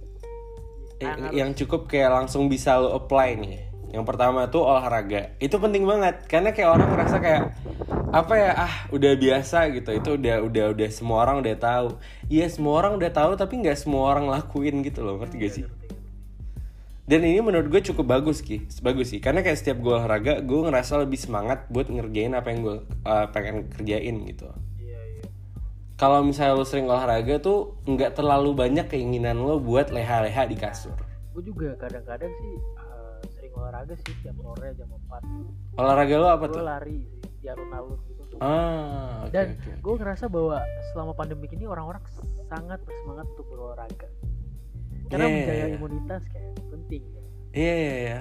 eh, 1.00 1.04
Nah, 1.04 1.30
yang 1.34 1.50
cukup 1.52 1.90
kayak 1.90 2.12
langsung 2.12 2.46
bisa 2.46 2.76
lo 2.78 2.94
apply 2.96 3.36
nih. 3.40 3.60
Yang 3.92 4.04
pertama 4.10 4.46
tuh 4.48 4.62
olahraga. 4.62 5.36
Itu 5.38 5.58
penting 5.58 5.84
banget 5.86 6.26
karena 6.26 6.50
kayak 6.50 6.70
orang 6.70 6.88
ngerasa 6.92 7.16
kayak 7.22 7.42
apa 8.14 8.34
ya? 8.38 8.50
Ah 8.54 8.74
udah 8.94 9.12
biasa 9.18 9.58
gitu. 9.74 9.90
Itu 9.90 10.10
udah 10.14 10.36
udah 10.46 10.64
udah 10.70 10.88
semua 10.94 11.26
orang 11.26 11.42
udah 11.42 11.56
tahu. 11.58 11.88
Iya 12.30 12.46
semua 12.46 12.78
orang 12.78 12.94
udah 12.94 13.10
tahu 13.10 13.32
tapi 13.34 13.58
nggak 13.58 13.74
semua 13.74 14.14
orang 14.14 14.30
lakuin 14.30 14.86
gitu 14.86 15.02
loh. 15.02 15.18
Ngerti 15.18 15.36
gak 15.42 15.52
sih? 15.52 15.64
dan 17.04 17.20
ini 17.20 17.36
menurut 17.44 17.68
gue 17.68 17.84
cukup 17.92 18.16
bagus 18.16 18.40
ki. 18.40 18.64
Bagus 18.80 19.12
sih. 19.12 19.20
Karena 19.20 19.44
kayak 19.44 19.60
setiap 19.60 19.76
gue 19.84 19.92
olahraga 19.92 20.40
gue 20.40 20.60
ngerasa 20.64 21.04
lebih 21.04 21.20
semangat 21.20 21.68
buat 21.68 21.92
ngerjain 21.92 22.32
apa 22.32 22.48
yang 22.48 22.60
gue 22.64 22.76
uh, 23.04 23.26
pengen 23.28 23.68
kerjain 23.68 24.24
gitu. 24.24 24.48
Iya, 24.80 25.00
iya. 25.20 25.24
kalau 26.00 26.24
misalnya 26.24 26.56
lo 26.56 26.64
sering 26.64 26.88
olahraga 26.88 27.44
tuh 27.44 27.76
nggak 27.84 28.16
terlalu 28.16 28.56
banyak 28.56 28.88
keinginan 28.88 29.36
lo 29.36 29.60
buat 29.60 29.92
leha-leha 29.92 30.48
di 30.48 30.56
kasur. 30.56 30.96
Gue 31.36 31.44
juga 31.44 31.76
kadang-kadang 31.76 32.32
sih 32.40 32.52
eh, 32.56 33.16
sering 33.36 33.52
olahraga 33.52 33.94
sih 34.00 34.14
tiap 34.24 34.40
sore 34.40 34.72
jam 34.72 34.88
4. 34.88 35.76
olahraga 35.76 36.14
lo 36.16 36.28
apa 36.32 36.46
Gue 36.48 36.56
tuh? 36.56 36.64
lari 36.64 36.98
sih 37.04 37.33
alun-alun 37.48 37.98
gitu. 38.06 38.22
ah 38.38 39.22
oke 39.22 39.30
Dan 39.30 39.46
oke 39.52 39.60
oke. 39.60 39.80
gue 39.80 39.94
ngerasa 40.00 40.24
bahwa 40.26 40.58
selama 40.90 41.12
pandemi 41.12 41.46
ini 41.48 41.64
orang-orang 41.64 42.02
sangat 42.46 42.80
bersemangat 42.82 43.26
untuk 43.30 43.46
berolahraga. 43.46 44.08
Karena 45.04 45.24
Iya. 45.24 45.36
menjaga 45.36 45.66
imunitas 45.70 46.22
kayak 46.26 46.50
penting. 46.66 47.02
Iya 47.52 47.74
iya 47.74 47.94
iya. 47.94 48.18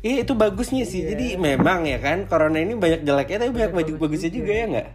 Iya 0.00 0.16
itu 0.24 0.32
bagusnya 0.32 0.82
sih. 0.82 1.04
Iya. 1.04 1.08
Jadi 1.12 1.26
memang 1.36 1.84
ya 1.84 1.98
kan 1.98 2.24
corona 2.24 2.56
ini 2.56 2.72
banyak 2.72 3.04
jeleknya 3.04 3.38
tapi 3.38 3.52
banyak 3.52 3.72
baju 3.72 3.92
Bagus 3.92 4.00
bagusnya 4.00 4.30
juga 4.32 4.52
ya 4.52 4.64
nggak? 4.66 4.88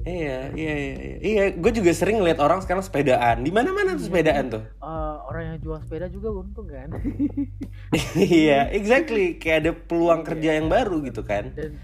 Iya. 0.00 0.36
Iya 0.50 0.74
iya 0.74 0.74
iya. 0.74 0.94
Iya, 0.96 1.16
iya. 1.20 1.44
gue 1.54 1.72
juga 1.72 1.90
sering 1.92 2.18
lihat 2.20 2.40
orang 2.40 2.60
sekarang 2.60 2.80
sepedaan. 2.80 3.40
Di 3.40 3.50
mana-mana 3.50 3.94
tuh 3.94 4.04
sepedaan 4.04 4.44
tuh. 4.48 4.62
Eh, 4.66 5.16
orang 5.24 5.42
yang 5.46 5.58
jual 5.60 5.78
sepeda 5.78 6.06
juga 6.08 6.28
untung 6.34 6.66
kan. 6.66 6.90
Iya, 8.14 8.70
exactly. 8.70 9.34
Kayak 9.34 9.58
ada 9.60 9.72
peluang 9.74 10.22
kerja 10.22 10.58
yang 10.58 10.66
baru 10.66 11.02
gitu 11.02 11.22
kan. 11.22 11.50
Dan 11.52 11.74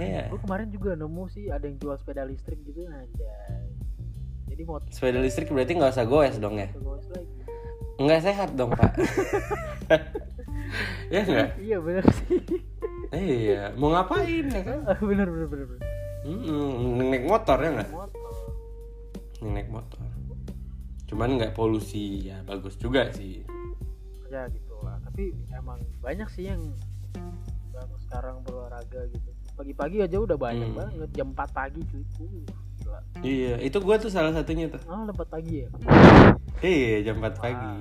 Iya. 0.00 0.32
gue 0.32 0.40
kemarin 0.40 0.68
juga 0.72 0.96
nemu 0.96 1.24
sih 1.28 1.52
ada 1.52 1.68
yang 1.68 1.76
jual 1.76 1.96
sepeda 2.00 2.24
listrik 2.24 2.60
gitu 2.64 2.88
anjay. 2.88 3.68
Jadi 4.48 4.62
mau 4.64 4.80
Sepeda 4.88 5.20
listrik 5.20 5.52
berarti 5.52 5.72
nggak 5.76 5.92
usah 5.92 6.06
goes 6.08 6.36
dong 6.40 6.56
ya? 6.56 6.68
Nggak 8.00 8.20
sehat 8.24 8.56
dong 8.56 8.72
pak. 8.72 8.92
ya 11.12 11.20
nggak? 11.28 11.48
Iya 11.60 11.76
benar 11.80 12.04
sih. 12.08 12.40
Iya. 13.12 13.76
Mau 13.76 13.92
ngapain 13.92 14.48
ya 14.48 14.62
kan? 14.64 14.80
bener 15.12 15.28
bener 15.28 15.48
bener. 15.48 15.66
bener. 15.68 15.80
Hmm, 16.22 17.12
naik 17.12 17.24
motor 17.28 17.58
ya 17.60 17.70
nggak? 17.76 17.90
Motor. 17.92 18.20
naik 19.42 19.68
motor 19.74 20.12
cuman 21.12 21.36
nggak 21.36 21.52
polusi 21.52 22.32
ya 22.32 22.40
bagus 22.48 22.80
juga 22.80 23.12
sih 23.12 23.44
Ya 24.32 24.48
gitu 24.48 24.80
lah. 24.80 24.96
Tapi 25.04 25.36
emang 25.52 25.76
banyak 26.00 26.24
sih 26.32 26.48
yang 26.48 26.72
yang 27.76 27.90
sekarang 28.08 28.40
berolahraga 28.48 29.04
gitu. 29.12 29.31
Pagi-pagi 29.62 29.96
aja 30.00 30.16
udah 30.18 30.34
banyak 30.34 30.68
Hmm. 30.68 30.74
banget 30.76 31.10
jam 31.14 31.28
4 31.30 31.54
pagi 31.54 31.80
cuy. 31.84 32.02
Uh, 32.18 32.42
gila. 32.76 32.98
iya 33.22 33.54
itu 33.62 33.78
gua 33.78 33.94
tuh 33.94 34.10
salah 34.10 34.34
satunya 34.34 34.66
tuh 34.66 34.82
Oh, 34.84 35.06
4 35.06 35.22
pagi 35.24 35.62
ya. 35.62 35.68
iya 36.60 36.98
jam 37.04 37.16
4 37.16 37.30
pagi 37.36 37.72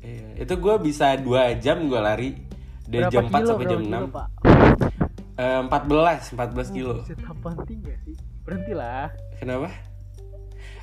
iya 0.00 0.40
itu 0.40 0.54
gua 0.56 0.80
bisa 0.80 1.12
dua 1.16 1.52
jam 1.54 1.84
gua 1.84 2.00
lari 2.02 2.32
dari 2.82 3.06
jam 3.06 3.28
4 3.28 3.44
sampai 3.44 3.66
jam 3.66 3.80
6 3.82 4.08
Pak? 4.08 4.26
Eh, 5.34 5.60
14 5.62 6.32
14 6.32 6.68
kilo 6.70 6.96
Bisa 7.02 7.14
tampang 7.18 7.60
tinggi 7.62 7.86
gak 7.86 8.00
sih? 8.02 8.16
Berhenti 8.42 8.72
lah. 8.72 9.12
kenapa 9.36 9.68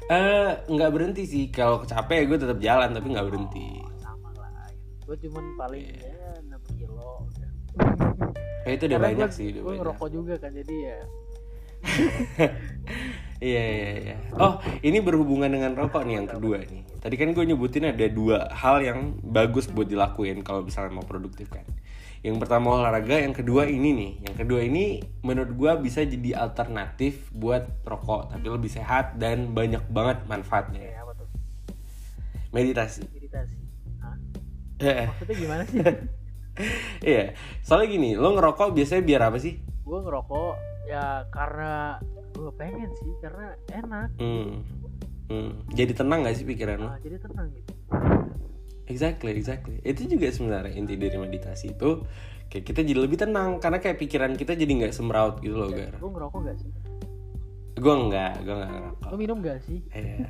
eh 0.08 0.50
nggak 0.68 0.90
berhenti 0.90 1.24
sih 1.24 1.44
kalau 1.50 1.82
capek 1.84 2.26
gue 2.28 2.38
tetap 2.40 2.58
jalan 2.58 2.90
tapi 2.92 3.08
nggak 3.10 3.26
berhenti 3.26 3.82
Sama 3.96 4.30
lah. 4.36 4.70
Gue 5.04 5.18
cuman 5.20 5.46
paling 5.56 5.86
Iya. 5.86 6.06
ya 6.06 6.30
6 6.48 6.62
kilo. 6.72 7.10
Eh, 8.62 8.76
itu 8.76 8.84
udah 8.86 8.96
Karena 8.96 9.08
banyak 9.10 9.26
gua- 9.26 9.36
sih 9.36 9.46
udah 9.48 9.56
Gue 9.56 9.66
banyak. 9.66 9.80
ngerokok 9.82 10.10
juga 10.10 10.34
kan 10.38 10.52
jadi 10.52 10.76
ya. 10.82 10.98
Iya 13.40 13.64
iya 13.64 13.92
iya. 14.04 14.16
Oh 14.36 14.54
ini 14.82 15.00
berhubungan 15.00 15.48
dengan 15.48 15.72
rokok 15.72 16.04
nih 16.04 16.16
yang 16.18 16.28
kedua 16.28 16.60
nih. 16.60 16.84
Tadi 17.00 17.16
kan 17.16 17.32
gue 17.32 17.40
nyebutin 17.42 17.88
ada 17.88 18.04
dua 18.06 18.52
hal 18.52 18.84
yang 18.84 19.00
bagus 19.22 19.64
buat 19.66 19.88
dilakuin 19.88 20.44
kalau 20.44 20.68
misalnya 20.68 20.92
mau 20.92 21.08
produktif 21.08 21.48
kan. 21.48 21.64
Yang 22.20 22.36
pertama 22.36 22.76
olahraga, 22.76 23.16
yang 23.16 23.32
kedua 23.32 23.64
ini 23.64 23.96
nih. 23.96 24.12
Yang 24.28 24.36
kedua 24.38 24.60
ini 24.60 25.00
menurut 25.22 25.56
gue 25.56 25.72
bisa 25.80 26.04
jadi 26.04 26.36
alternatif 26.38 27.32
buat 27.32 27.64
rokok 27.82 28.36
tapi 28.36 28.44
lebih 28.46 28.68
sehat 28.68 29.16
dan 29.16 29.56
banyak 29.56 29.88
banget 29.88 30.20
manfaatnya. 30.28 31.00
Tuh? 31.16 31.30
Meditasi. 32.52 33.08
Meditasi. 33.08 33.56
Hah? 34.04 34.20
Eh, 34.80 35.08
Maksudnya 35.08 35.36
gimana 35.38 35.64
sih? 35.64 35.80
Iya. 37.00 37.34
Soalnya 37.64 37.88
gini, 37.96 38.10
lo 38.20 38.36
ngerokok 38.36 38.76
biasanya 38.76 39.04
biar 39.04 39.22
apa 39.32 39.40
sih? 39.40 39.56
gue 39.90 40.00
ngerokok 40.06 40.54
ya 40.86 41.26
karena 41.34 41.98
gue 42.38 42.52
pengen 42.54 42.90
sih 43.02 43.12
karena 43.26 43.58
enak. 43.74 44.10
Hmm. 44.22 44.62
Hmm. 45.30 45.52
Jadi 45.74 45.94
tenang 45.98 46.26
gak 46.26 46.38
sih 46.38 46.46
pikiran 46.46 46.78
lo? 46.78 46.90
Nah, 46.94 47.02
jadi 47.02 47.18
tenang 47.18 47.50
gitu. 47.54 47.74
Exactly, 48.90 49.34
exactly. 49.38 49.78
Itu 49.86 50.06
juga 50.06 50.30
sebenarnya 50.34 50.74
inti 50.74 50.98
dari 50.98 51.18
meditasi 51.18 51.78
itu 51.78 52.06
kayak 52.50 52.66
kita 52.66 52.82
jadi 52.82 53.00
lebih 53.06 53.22
tenang 53.22 53.62
karena 53.62 53.78
kayak 53.78 54.02
pikiran 54.02 54.34
kita 54.34 54.58
jadi 54.58 54.70
nggak 54.70 54.94
semraut 54.94 55.38
gitu 55.42 55.58
loh, 55.58 55.70
Gar. 55.70 55.98
Gue 55.98 56.12
ngerokok 56.14 56.40
gak 56.50 56.58
sih? 56.58 56.72
Gue 57.78 57.94
enggak, 57.94 58.34
gue 58.46 58.54
enggak 58.54 58.72
ngerokok. 58.74 59.08
Lo 59.10 59.18
minum 59.18 59.38
gak 59.42 59.60
sih? 59.66 59.86
Eh, 59.94 60.26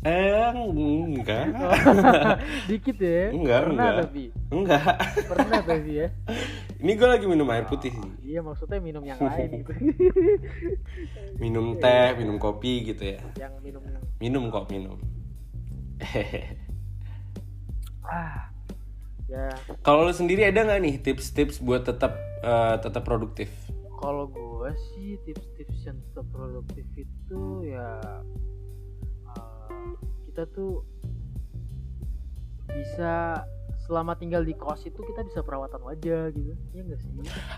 eh, 0.00 0.48
enggak, 0.56 1.44
Dikit 2.68 2.96
ya. 2.96 3.28
Enggak, 3.30 3.60
Pernah 3.62 3.72
enggak. 3.76 3.94
tapi. 4.00 4.22
enggak. 4.48 4.94
Pernah 5.28 5.60
tapi 5.68 5.90
ya. 5.92 6.08
Ini 6.80 6.92
gue 6.96 7.08
lagi 7.08 7.26
minum 7.28 7.44
air 7.46 7.68
putih 7.68 7.92
sih. 7.92 8.10
Iya 8.24 8.40
maksudnya 8.40 8.80
minum 8.80 9.04
yang 9.04 9.20
lain 9.28 9.60
gitu. 9.60 9.72
Minum 11.36 11.76
teh, 11.76 12.16
minum 12.16 12.36
kopi 12.36 12.86
gitu 12.86 13.04
ya. 13.06 13.20
yang 13.36 13.52
minum 13.60 13.82
Minum 14.16 14.48
kok 14.48 14.68
minum. 14.68 14.96
ah 18.02 18.48
ya 19.28 19.52
Kalau 19.80 20.02
lo 20.02 20.12
sendiri 20.12 20.42
ada 20.42 20.64
nggak 20.64 20.80
nih 20.80 20.94
tips-tips 20.98 21.60
buat 21.60 21.84
tetap 21.84 22.16
eh, 22.40 22.76
tetap 22.80 23.04
produktif? 23.04 23.52
kalau 23.96 24.24
gue 24.26 24.72
sih 24.90 25.20
tips-tips 25.22 25.84
yang 25.84 26.00
tetap 26.00 26.24
produktif 26.32 26.88
itu 26.96 27.40
ya 27.68 28.00
kita 30.30 30.46
tuh 30.46 30.86
bisa 32.70 33.42
selama 33.80 34.14
tinggal 34.14 34.46
di 34.46 34.54
kos 34.54 34.86
itu 34.86 35.02
kita 35.02 35.26
bisa 35.26 35.42
perawatan 35.42 35.82
wajah 35.82 36.30
gitu 36.30 36.54
ya 36.70 36.80
enggak 36.80 37.02
sih 37.02 37.10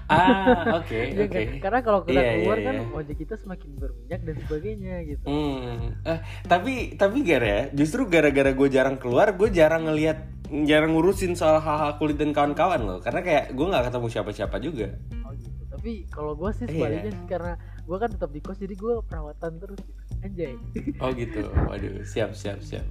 Ah, 0.09 0.81
oke, 0.81 0.89
Iya 1.13 1.29
oke. 1.29 1.37
kan? 1.37 1.61
karena 1.61 1.81
kalau 1.83 2.01
kita 2.03 2.17
iya, 2.17 2.31
keluar 2.35 2.59
kan 2.59 2.75
iya. 2.75 2.89
wajah 2.89 3.17
kita 3.19 3.35
semakin 3.37 3.71
berminyak 3.77 4.21
dan 4.25 4.37
sebagainya 4.41 4.95
gitu 5.05 5.25
Hmm, 5.29 5.93
eh, 6.03 6.19
tapi 6.43 6.97
tapi 6.97 7.21
gara 7.21 7.45
ya, 7.45 7.63
justru 7.71 8.09
gara-gara 8.09 8.49
gue 8.51 8.69
jarang 8.71 8.97
keluar, 8.97 9.29
gue 9.31 9.53
jarang 9.53 9.85
ngelihat, 9.85 10.25
jarang 10.65 10.97
ngurusin 10.97 11.37
soal 11.37 11.61
hal-hal 11.61 12.01
kulit 12.01 12.17
dan 12.17 12.33
kawan-kawan 12.33 12.81
loh. 12.81 12.99
Karena 12.99 13.21
kayak 13.21 13.53
gue 13.53 13.67
nggak 13.69 13.93
ketemu 13.93 14.07
siapa-siapa 14.09 14.57
juga. 14.57 14.89
oh 15.23 15.33
gitu 15.37 15.63
tapi 15.69 15.93
kalau 16.09 16.33
gue 16.33 16.49
sih 16.55 16.65
Iya. 16.65 16.73
sebaliknya 16.73 17.13
sih 17.13 17.27
karena 17.29 17.53
gue 17.93 17.99
kan 17.99 18.09
tetap 18.09 18.31
di 18.31 18.41
kos 18.41 18.57
jadi 18.57 18.73
gue 18.73 19.05
perawatan 19.05 19.53
terus 19.59 19.77
gitu. 19.79 19.93
anjay 20.23 20.55
Oh 20.97 21.13
gitu, 21.13 21.45
waduh, 21.63 22.01
siap 22.03 22.33
siap 22.33 22.57
siap. 22.59 22.87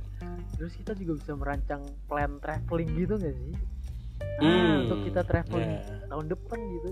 terus 0.53 0.73
kita 0.75 0.93
juga 0.93 1.17
bisa 1.17 1.33
merancang 1.33 1.81
plan 2.05 2.37
traveling 2.37 2.93
gitu 2.95 3.17
gak 3.17 3.33
sih 3.33 3.53
ah, 4.37 4.39
Hmm, 4.39 4.77
untuk 4.83 4.99
kita 5.03 5.21
traveling 5.23 5.71
ya. 5.71 5.81
tahun 6.05 6.25
depan 6.27 6.59
gitu 6.71 6.91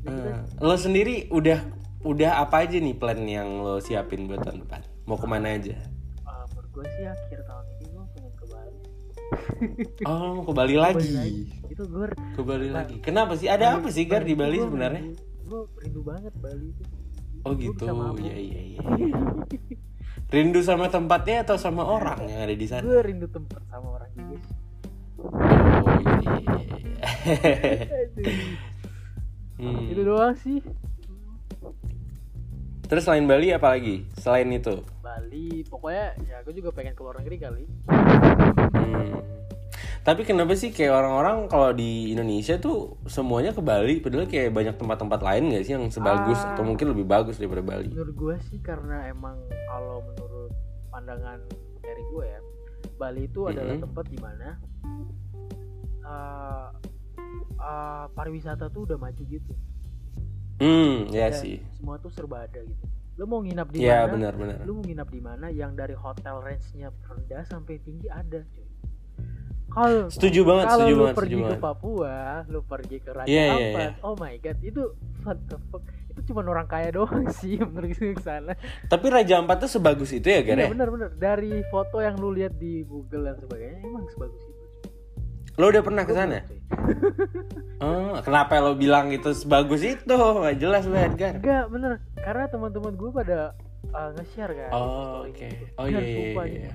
Nah, 0.00 0.10
kita 0.10 0.28
Eh, 0.28 0.38
lo 0.60 0.74
sendiri 0.76 1.14
udah 1.28 1.58
udah 2.02 2.30
apa 2.40 2.62
aja 2.62 2.76
nih 2.76 2.94
plan 2.94 3.18
yang 3.20 3.58
lo 3.58 3.78
siapin 3.78 4.26
buat 4.26 4.42
tahun 4.42 4.62
depan? 4.62 4.78
Mau 5.04 5.14
ke 5.14 5.26
mana 5.26 5.52
aja? 5.52 5.74
uh, 6.24 6.44
menurut 6.48 6.70
gue 6.72 6.86
sih 6.92 7.04
akhir 7.04 7.38
tahun 7.44 7.64
ini 7.72 7.86
gue 7.88 8.04
pengen 8.08 8.32
ke 8.32 8.44
Bali 8.48 8.74
Oh, 10.08 10.28
mau 10.32 10.44
ke 10.44 10.52
Bali 10.52 10.76
lagi. 10.76 11.10
itu 11.64 11.82
gue 11.84 12.06
Ke 12.32 12.42
Bali 12.42 12.68
lagi. 12.68 12.96
Kenapa 12.98 13.34
sih? 13.34 13.46
Ada 13.46 13.76
apa 13.76 13.88
sih 13.88 14.02
Gar 14.04 14.22
di 14.22 14.34
Bali 14.34 14.58
sebenarnya? 14.58 15.02
Gue 15.48 15.62
rindu 15.80 16.00
banget 16.04 16.34
Bali 16.36 16.68
itu 16.68 16.84
Oh 17.46 17.54
Gua 17.54 17.62
gitu, 17.62 17.86
iya 18.18 18.34
iya 18.36 18.60
iya. 18.74 18.80
Rindu 20.28 20.60
sama 20.60 20.90
tempatnya 20.90 21.46
atau 21.46 21.56
sama 21.56 21.86
orang 21.86 22.18
yang 22.26 22.40
ada 22.44 22.52
di 22.52 22.66
sana? 22.66 22.82
gue 22.82 23.00
rindu 23.00 23.26
tempat 23.26 23.62
sama 23.66 23.96
orang 23.96 24.10
juga 24.12 24.36
Oh, 25.18 25.98
iya. 25.98 26.38
Hmm. 29.58 29.90
itu 29.90 30.02
doang 30.04 30.34
sih 30.36 30.62
Terus 32.88 33.04
selain 33.04 33.28
Bali 33.28 33.52
apa 33.52 33.76
lagi? 33.76 34.08
Selain 34.16 34.48
itu? 34.48 34.80
Bali 35.04 35.60
pokoknya 35.66 36.16
ya 36.24 36.40
gue 36.40 36.54
juga 36.54 36.70
pengen 36.72 36.94
keluar 36.94 37.18
negeri 37.18 37.36
kali 37.36 37.64
Hmm. 38.68 39.18
Tapi 40.00 40.22
kenapa 40.22 40.52
sih 40.52 40.70
kayak 40.70 40.90
orang-orang 40.90 41.46
kalau 41.46 41.70
di 41.70 42.10
Indonesia 42.10 42.56
tuh 42.56 42.76
semuanya 43.04 43.52
ke 43.52 43.60
Bali 43.60 43.98
padahal 43.98 44.24
kayak 44.24 44.50
banyak 44.50 44.74
tempat-tempat 44.74 45.20
lain 45.20 45.42
nggak 45.48 45.62
sih 45.62 45.72
yang 45.72 45.86
sebagus 45.88 46.38
Ah. 46.38 46.52
atau 46.52 46.64
mungkin 46.64 46.88
lebih 46.88 47.04
bagus 47.04 47.36
daripada 47.36 47.60
Bali? 47.62 47.88
menurut 47.88 48.14
gue 48.14 48.34
sih 48.42 48.58
karena 48.58 49.06
emang 49.06 49.36
kalau 49.66 50.00
menurut 50.02 50.50
pandangan 50.88 51.38
dari 51.78 52.02
gue 52.06 52.24
ya 52.26 52.40
Bali 52.94 53.22
itu 53.24 53.40
adalah 53.44 53.76
Mhm. 53.76 53.84
tempat 53.84 54.04
di 54.06 54.18
mana 54.18 54.48
uh, 56.02 56.66
uh, 57.58 58.04
pariwisata 58.10 58.68
tuh 58.68 58.84
udah 58.84 58.98
maju 58.98 59.22
gitu 59.22 59.52
Hmm, 60.58 61.06
ya 61.08 61.30
Dan 61.30 61.38
sih. 61.38 61.56
semua 61.72 61.96
tuh 61.96 62.10
serba 62.10 62.42
ada 62.42 62.58
gitu 62.58 62.84
lo 63.14 63.26
mau 63.26 63.40
nginap 63.40 63.68
di 63.68 63.78
Iya 63.80 64.06
mana 64.06 64.12
benar-benar. 64.12 64.58
lu 64.62 64.72
mau 64.72 64.82
nginap 64.82 65.08
di 65.08 65.20
mana 65.20 65.46
yang 65.48 65.74
dari 65.74 65.92
hotel 65.92 66.38
range-nya 66.38 66.90
rendah 67.04 67.42
sampai 67.44 67.78
tinggi 67.78 68.06
ada 68.06 68.42
cuy 68.44 68.66
kalau 69.68 70.08
Setuju 70.08 70.40
banget, 70.42 70.64
kalau 70.66 70.78
setuju 70.80 70.92
lu 70.92 71.02
banget, 71.04 71.16
pergi 71.16 71.28
setuju 71.28 71.38
ke 71.38 71.48
banget. 71.48 71.60
Papua 71.60 72.16
lu 72.48 72.60
pergi 72.64 72.96
ke 72.98 73.10
Raja 73.12 73.28
Iya, 73.28 73.44
iya, 73.44 73.52
Ampat 73.52 73.80
iya. 73.84 73.90
oh 74.02 74.14
my 74.16 74.34
god 74.40 74.58
itu 74.60 74.82
what 75.22 75.38
the 75.46 75.58
fuck 75.68 75.84
itu 76.08 76.20
cuma 76.32 76.40
orang 76.42 76.66
kaya 76.66 76.88
doang 76.90 77.24
sih 77.38 77.60
menurut 77.60 77.94
gue 77.94 78.12
ke 78.12 78.24
sana 78.24 78.52
Tapi 78.88 79.06
Raja 79.06 79.38
Ampat 79.38 79.56
tuh 79.62 79.70
sebagus 79.70 80.10
itu 80.10 80.26
ya, 80.26 80.40
Gar? 80.42 80.56
Iya 80.56 80.64
ya? 80.66 80.70
benar-benar 80.72 81.10
dari 81.14 81.62
foto 81.68 82.00
yang 82.00 82.16
lu 82.16 82.32
lihat 82.32 82.56
di 82.56 82.82
Google 82.82 83.28
dan 83.28 83.36
sebagainya 83.38 83.78
emang 83.84 84.08
sebagus 84.08 84.40
itu. 84.40 84.56
Lo 85.58 85.68
udah 85.68 85.82
pernah 85.82 86.04
ke 86.06 86.14
sana? 86.14 86.38
Oh, 87.78 88.18
kenapa 88.26 88.58
lo 88.58 88.74
bilang 88.74 89.14
itu 89.14 89.30
sebagus 89.30 89.86
itu? 89.86 90.10
Gak 90.18 90.58
jelas 90.58 90.82
lo 90.82 90.98
Edgar. 90.98 91.38
Enggak 91.38 91.70
bener 91.70 91.92
karena 92.18 92.50
teman-teman 92.50 92.90
gue 92.98 93.10
pada 93.14 93.54
uh, 93.94 94.10
nge-share 94.18 94.50
kan. 94.50 94.70
Oh, 94.74 95.22
oke. 95.22 95.38
gitu. 95.38 95.64
Oh, 95.78 95.86
iya, 95.86 96.02
iya, 96.02 96.10
sumpah 96.34 96.44
iya, 96.50 96.74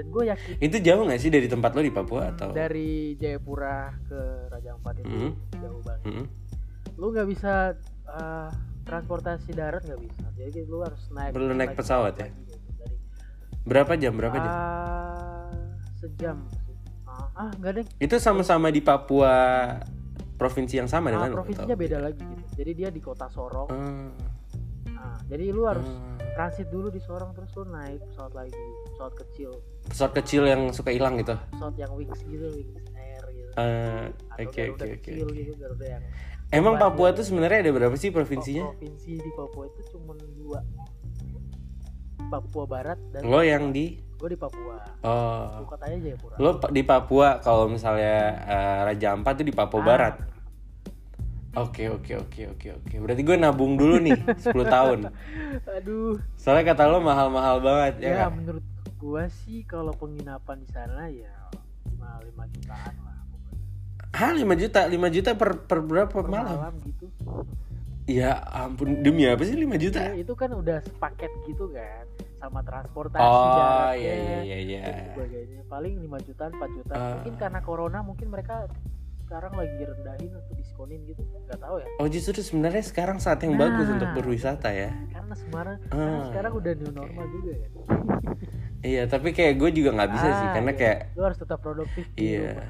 Dan 0.00 0.06
gue 0.08 0.24
yakin 0.26 0.52
Itu 0.58 0.76
jauh 0.80 1.04
gak 1.04 1.20
sih 1.20 1.28
dari 1.28 1.44
tempat 1.44 1.70
lo 1.70 1.80
di 1.80 1.92
Papua 1.92 2.22
hmm, 2.22 2.32
atau? 2.32 2.48
dari 2.50 2.90
Jayapura 3.14 3.92
ke 4.02 4.20
Raja 4.48 4.70
Ampat 4.72 4.94
itu 4.98 5.12
Hmm. 5.12 5.32
jauh 5.54 5.80
banget. 5.84 6.02
Hmm. 6.08 6.26
Lu 6.96 7.06
nggak 7.10 7.28
bisa 7.28 7.76
uh, 8.06 8.48
transportasi 8.82 9.52
darat 9.52 9.84
nggak 9.84 10.00
bisa. 10.00 10.24
Jadi 10.34 10.58
lu 10.64 10.80
harus 10.80 11.00
naik. 11.10 11.32
Perlu 11.32 11.52
naik 11.52 11.72
pesawat 11.74 12.16
ya? 12.16 12.26
gitu. 12.26 12.56
Dari 12.74 12.96
Berapa 13.62 13.92
jam? 13.94 14.12
Berapa 14.14 14.36
jam? 14.36 14.50
ah, 14.50 15.52
sejam. 15.96 16.36
Ah, 17.04 17.28
ah 17.36 17.50
enggak 17.52 17.72
deh. 17.76 17.86
Itu 17.98 18.16
sama-sama 18.16 18.68
di 18.68 18.80
Papua 18.80 19.36
provinsi 20.34 20.80
yang 20.80 20.88
sama 20.88 21.08
Ah, 21.08 21.20
dengan 21.20 21.30
lo, 21.30 21.36
provinsinya 21.44 21.76
beda 21.76 21.98
lagi 22.00 22.24
gitu. 22.24 22.44
Jadi 22.56 22.70
dia 22.74 22.88
di 22.88 22.98
kota 22.98 23.28
Sorong. 23.28 23.68
Ah, 23.68 24.08
Nah, 24.90 25.16
jadi 25.24 25.48
lu 25.48 25.64
harus 25.64 25.84
ah. 25.86 26.20
transit 26.34 26.68
dulu 26.68 26.88
di 26.88 27.00
Sorong 27.00 27.32
terus 27.32 27.48
lu 27.54 27.64
naik 27.66 28.00
pesawat 28.06 28.32
lagi, 28.34 28.64
pesawat 29.00 29.16
kecil, 29.16 29.50
pesawat 29.88 30.12
kecil 30.14 30.42
yang 30.44 30.62
suka 30.70 30.92
hilang 30.92 31.16
gitu. 31.16 31.32
pesawat 31.48 31.72
yang 31.74 31.88
wings 31.96 32.20
gitu, 32.20 32.46
wings 32.52 32.84
air 32.92 33.24
gitu. 33.32 33.50
Ah, 33.56 34.12
Oke 34.36 34.60
oke 34.68 34.84
oke. 34.92 35.08
kecil 35.08 35.24
gitu, 35.32 35.52
Garuda 35.56 35.86
yang 35.88 36.02
Emang. 36.52 36.76
Papua 36.76 37.16
tuh 37.16 37.24
sebenarnya 37.24 37.64
ada 37.64 37.72
berapa 37.72 37.96
sih 37.96 38.12
Pro- 38.12 38.20
provinsinya? 38.20 38.68
provinsi 38.68 39.12
di 39.16 39.30
Papua 39.32 39.64
itu 39.66 39.80
cuma 39.88 40.12
dua. 40.36 40.60
Papua 42.28 42.64
Barat 42.68 42.98
dan 43.10 43.24
Lo 43.24 43.40
yang 43.40 43.72
di 43.72 43.96
gue 44.20 44.28
di 44.28 44.36
Papua. 44.36 44.76
Oh. 45.00 45.48
Ibu 45.56 45.64
kotanya 45.64 45.96
Jayapura. 45.98 46.34
Lo 46.36 46.50
di 46.60 46.82
Papua 46.84 47.28
kalau 47.40 47.64
misalnya 47.66 48.16
eh, 48.44 48.78
Raja 48.84 49.16
Ampat 49.16 49.40
tuh 49.40 49.46
di 49.48 49.54
Papua 49.54 49.80
Ah, 49.80 49.86
Barat. 49.86 50.14
Oke 51.50 51.88
oke 51.88 52.14
oke 52.20 52.42
oke 52.48 52.68
oke. 52.76 52.94
Berarti 53.00 53.22
gue 53.24 53.34
nabung 53.34 53.74
dulu 53.74 53.98
nih 53.98 54.14
10 54.36 54.54
tahun. 54.68 54.98
Aduh. 55.80 56.20
Soalnya 56.36 56.62
kata 56.68 56.86
lo 56.86 57.00
mahal-mahal 57.00 57.58
banget 57.58 57.94
ya. 57.98 58.06
Ya, 58.06 58.14
nggak? 58.20 58.30
menurut 58.36 58.64
gua 59.00 59.24
sih 59.38 59.64
kalau 59.64 59.92
penginapan 59.92 60.60
di 60.60 60.68
sana 60.68 61.08
ya 61.08 61.32
lima 61.86 62.20
lima 62.20 62.44
jutaan 62.50 62.94
lah. 62.98 63.18
Hah 64.10 64.30
5 64.30 64.42
juta 64.56 64.80
5 64.84 64.90
juta 65.08 65.30
per, 65.32 65.50
per 65.64 65.80
berapa 65.80 66.10
Per 66.10 66.26
malam? 66.26 66.58
malam 66.58 66.74
gitu. 66.82 67.06
Ya 68.04 68.34
ampun 68.44 69.00
demi 69.00 69.22
apa 69.24 69.40
sih 69.40 69.54
5 69.54 69.70
juta? 69.78 70.02
Ya, 70.04 70.18
itu 70.18 70.34
kan 70.34 70.50
udah 70.50 70.82
sepaket 70.82 71.30
gitu 71.46 71.70
kan 71.70 72.04
sama 72.36 72.58
transportasi 72.60 73.22
Oh 73.22 73.92
iya 73.92 74.12
iya 74.16 74.38
iya 74.42 74.58
iya. 74.58 74.80
dan 74.82 74.96
sebagainya 75.14 75.60
paling 75.64 75.94
5 76.00 76.26
jutaan 76.26 76.52
4 76.52 76.74
jutaan 76.74 76.98
Ah. 76.98 77.12
mungkin 77.14 77.34
karena 77.36 77.60
corona 77.60 77.98
mungkin 78.00 78.26
mereka 78.28 78.66
sekarang 79.22 79.52
lagi 79.54 79.78
rendahin 79.78 80.30
atau 80.34 80.52
diskonin 80.54 81.00
gitu 81.06 81.22
nggak 81.22 81.60
tahu 81.60 81.76
ya 81.78 81.88
Oh 81.96 82.08
justru 82.08 82.40
sebenarnya 82.40 82.82
sekarang 82.82 83.16
saat 83.16 83.38
yang 83.40 83.54
Nah. 83.54 83.62
bagus 83.62 83.86
untuk 83.88 84.10
berwisata 84.12 84.68
ya. 84.70 84.90
karena 85.08 85.34
Semarang 85.38 85.78
Ah. 85.86 85.94
karena 85.94 86.20
sekarang 86.26 86.52
udah 86.56 86.72
new 86.74 86.90
normal 86.90 87.24
juga 87.30 87.52
ya 87.54 87.68
Iya 88.80 89.04
tapi 89.04 89.30
kayak 89.30 89.60
gue 89.60 89.70
juga 89.76 89.92
nggak 89.92 90.10
bisa 90.10 90.28
sih 90.30 90.46
Ah, 90.46 90.52
karena 90.56 90.72
iya. 90.72 90.78
kayak 90.80 90.98
lu 91.12 91.22
harus 91.22 91.38
tetap 91.38 91.58
produktif 91.60 92.04
Iya. 92.16 92.64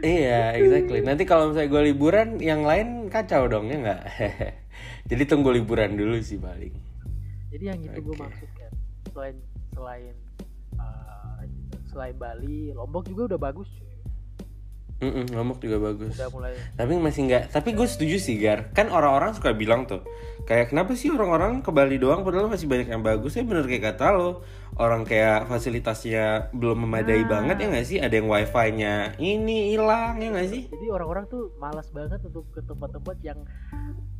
Iya, 0.00 0.56
exactly. 0.56 1.00
Nanti 1.00 1.24
kalau 1.24 1.52
misalnya 1.52 1.68
gue 1.68 1.82
liburan, 1.88 2.28
yang 2.36 2.64
lain 2.64 3.08
kacau 3.08 3.44
dong 3.46 3.68
ya 3.68 3.76
nggak? 3.78 4.02
Jadi 5.12 5.22
tunggu 5.24 5.52
liburan 5.52 5.92
dulu 5.92 6.16
sih 6.20 6.36
paling. 6.36 6.72
jadi 7.50 7.74
yang 7.74 7.80
itu 7.82 7.98
gue 7.98 8.14
Oke. 8.14 8.22
maksud 8.22 8.50
kan 8.54 8.72
selain 9.10 9.36
selain 9.74 10.14
uh, 10.78 11.42
selain 11.90 12.14
Bali 12.14 12.70
Lombok 12.70 13.04
juga 13.04 13.34
udah 13.34 13.40
bagus 13.42 13.66
cuy 13.74 13.89
Mm 15.00 15.32
Lombok 15.32 15.58
juga 15.58 15.80
bagus. 15.82 16.12
udah 16.12 16.28
mulai 16.28 16.52
Tapi 16.76 16.92
masih 16.94 17.20
nggak. 17.24 17.42
Tapi 17.50 17.72
gue 17.72 17.88
setuju 17.88 18.16
sih 18.16 18.36
Gar. 18.36 18.68
Kan 18.70 18.88
orang-orang 18.88 19.32
suka 19.32 19.50
bilang 19.50 19.84
tuh, 19.84 20.04
kayak 20.44 20.68
kenapa 20.68 20.92
sih 20.92 21.08
orang-orang 21.08 21.60
ke 21.60 21.70
Bali 21.70 21.96
doang 21.96 22.20
padahal 22.20 22.46
masih 22.46 22.64
banyak 22.64 22.86
yang 22.86 23.00
bagus. 23.00 23.32
Ya 23.32 23.42
bener 23.42 23.64
kayak 23.64 23.96
kata 23.96 24.12
lo, 24.12 24.44
orang 24.76 25.02
kayak 25.02 25.48
fasilitasnya 25.48 26.52
belum 26.52 26.84
memadai 26.84 27.22
Nah. 27.22 27.28
banget 27.30 27.56
ya 27.58 27.66
nggak 27.68 27.86
sih? 27.86 27.96
Ada 27.96 28.14
yang 28.14 28.28
wifi-nya 28.28 28.94
ini 29.16 29.72
hilang 29.72 30.16
ya 30.16 30.28
nggak 30.30 30.48
sih? 30.48 30.62
jadi 30.68 30.86
orang-orang 30.90 31.24
tuh 31.26 31.48
malas 31.56 31.88
banget 31.88 32.20
untuk 32.22 32.44
ke 32.50 32.60
tempat-tempat 32.60 33.16
yang 33.20 33.40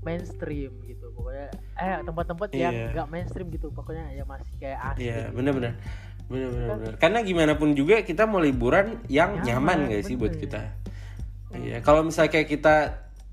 mainstream 0.00 0.80
gitu 0.82 1.12
pokoknya 1.12 1.48
eh 1.76 2.00
tempat-tempat 2.00 2.48
yang 2.54 2.72
Iya. 2.72 2.86
nggak 2.94 3.08
mainstream 3.10 3.48
gitu 3.50 3.68
pokoknya 3.68 4.08
ya 4.10 4.24
masih 4.24 4.48
kayak 4.56 4.80
asli 4.86 5.04
Iya, 5.04 5.28
gitu. 5.28 5.36
bener-bener. 5.36 5.72
Bener-bener. 5.76 6.09
Bener. 6.30 6.94
Karena 6.96 7.18
gimana 7.26 7.52
pun 7.58 7.74
juga 7.74 8.00
kita 8.06 8.24
mau 8.30 8.38
liburan 8.38 9.02
yang 9.10 9.42
nyaman, 9.42 9.90
Nyaman, 9.90 9.92
gak 9.92 10.02
sih 10.06 10.14
buat 10.14 10.34
kita. 10.38 10.62
Iya, 11.50 11.82
kalau 11.82 12.06
misalnya 12.06 12.30
kayak 12.30 12.48
kita 12.48 12.74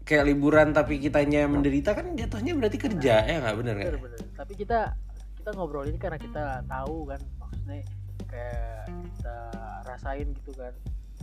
kayak 0.02 0.24
liburan 0.26 0.72
tapi 0.72 0.98
kitanya 0.98 1.46
menderita 1.46 1.92
kan 1.92 2.16
jatuhnya 2.16 2.56
berarti 2.56 2.80
kerja 2.80 3.28
ya 3.28 3.44
nggak 3.44 3.56
bener 3.60 3.76
kan? 3.76 3.92
tapi 4.40 4.54
kita 4.56 4.96
kita 5.36 5.50
ngobrol 5.52 5.84
ini 5.84 6.00
karena 6.00 6.16
kita 6.16 6.64
tahu 6.64 7.12
kan 7.12 7.20
maksudnya 7.36 7.84
kayak 8.32 8.88
kita 8.88 9.38
rasain 9.84 10.32
gitu 10.32 10.56
kan 10.56 10.72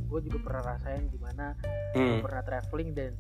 gue 0.05 0.21
juga 0.29 0.39
pernah 0.45 0.63
rasain 0.77 1.09
gimana 1.09 1.57
Hmm. 1.97 2.21
pernah 2.21 2.43
traveling 2.45 2.91
dan 2.93 3.13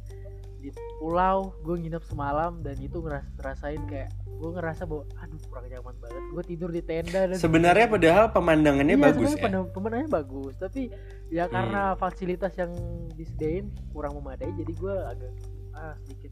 di 0.64 0.70
pulau 0.96 1.52
gue 1.60 1.76
nginep 1.76 2.00
semalam 2.02 2.64
dan 2.64 2.80
itu 2.80 2.96
ngeras 2.98 3.28
rasain 3.36 3.84
kayak 3.84 4.08
gue 4.24 4.50
ngerasa 4.50 4.82
bahwa 4.84 5.04
aduh 5.20 5.40
kurang 5.46 5.68
nyaman 5.68 5.94
banget. 6.00 6.22
Gue 6.32 6.44
tidur 6.44 6.70
di 6.70 6.80
tenda 6.80 7.20
dan 7.28 7.36
Sebenarnya 7.36 7.86
padahal 7.86 8.24
pemandangannya 8.30 8.96
Iya, 8.96 9.04
bagus 9.04 9.30
ya. 9.30 9.36
pemandang- 9.38 9.70
pemandangannya 9.70 10.10
bagus. 10.10 10.54
Tapi 10.56 10.82
ya 11.28 11.44
karena 11.46 11.92
fasilitas 11.94 12.56
yang 12.56 12.72
disediain 13.12 13.68
kurang 13.92 14.16
memadai 14.16 14.48
jadi 14.54 14.72
gue 14.72 14.94
agak 14.96 15.32
ah 15.74 15.94
sedikit 16.00 16.23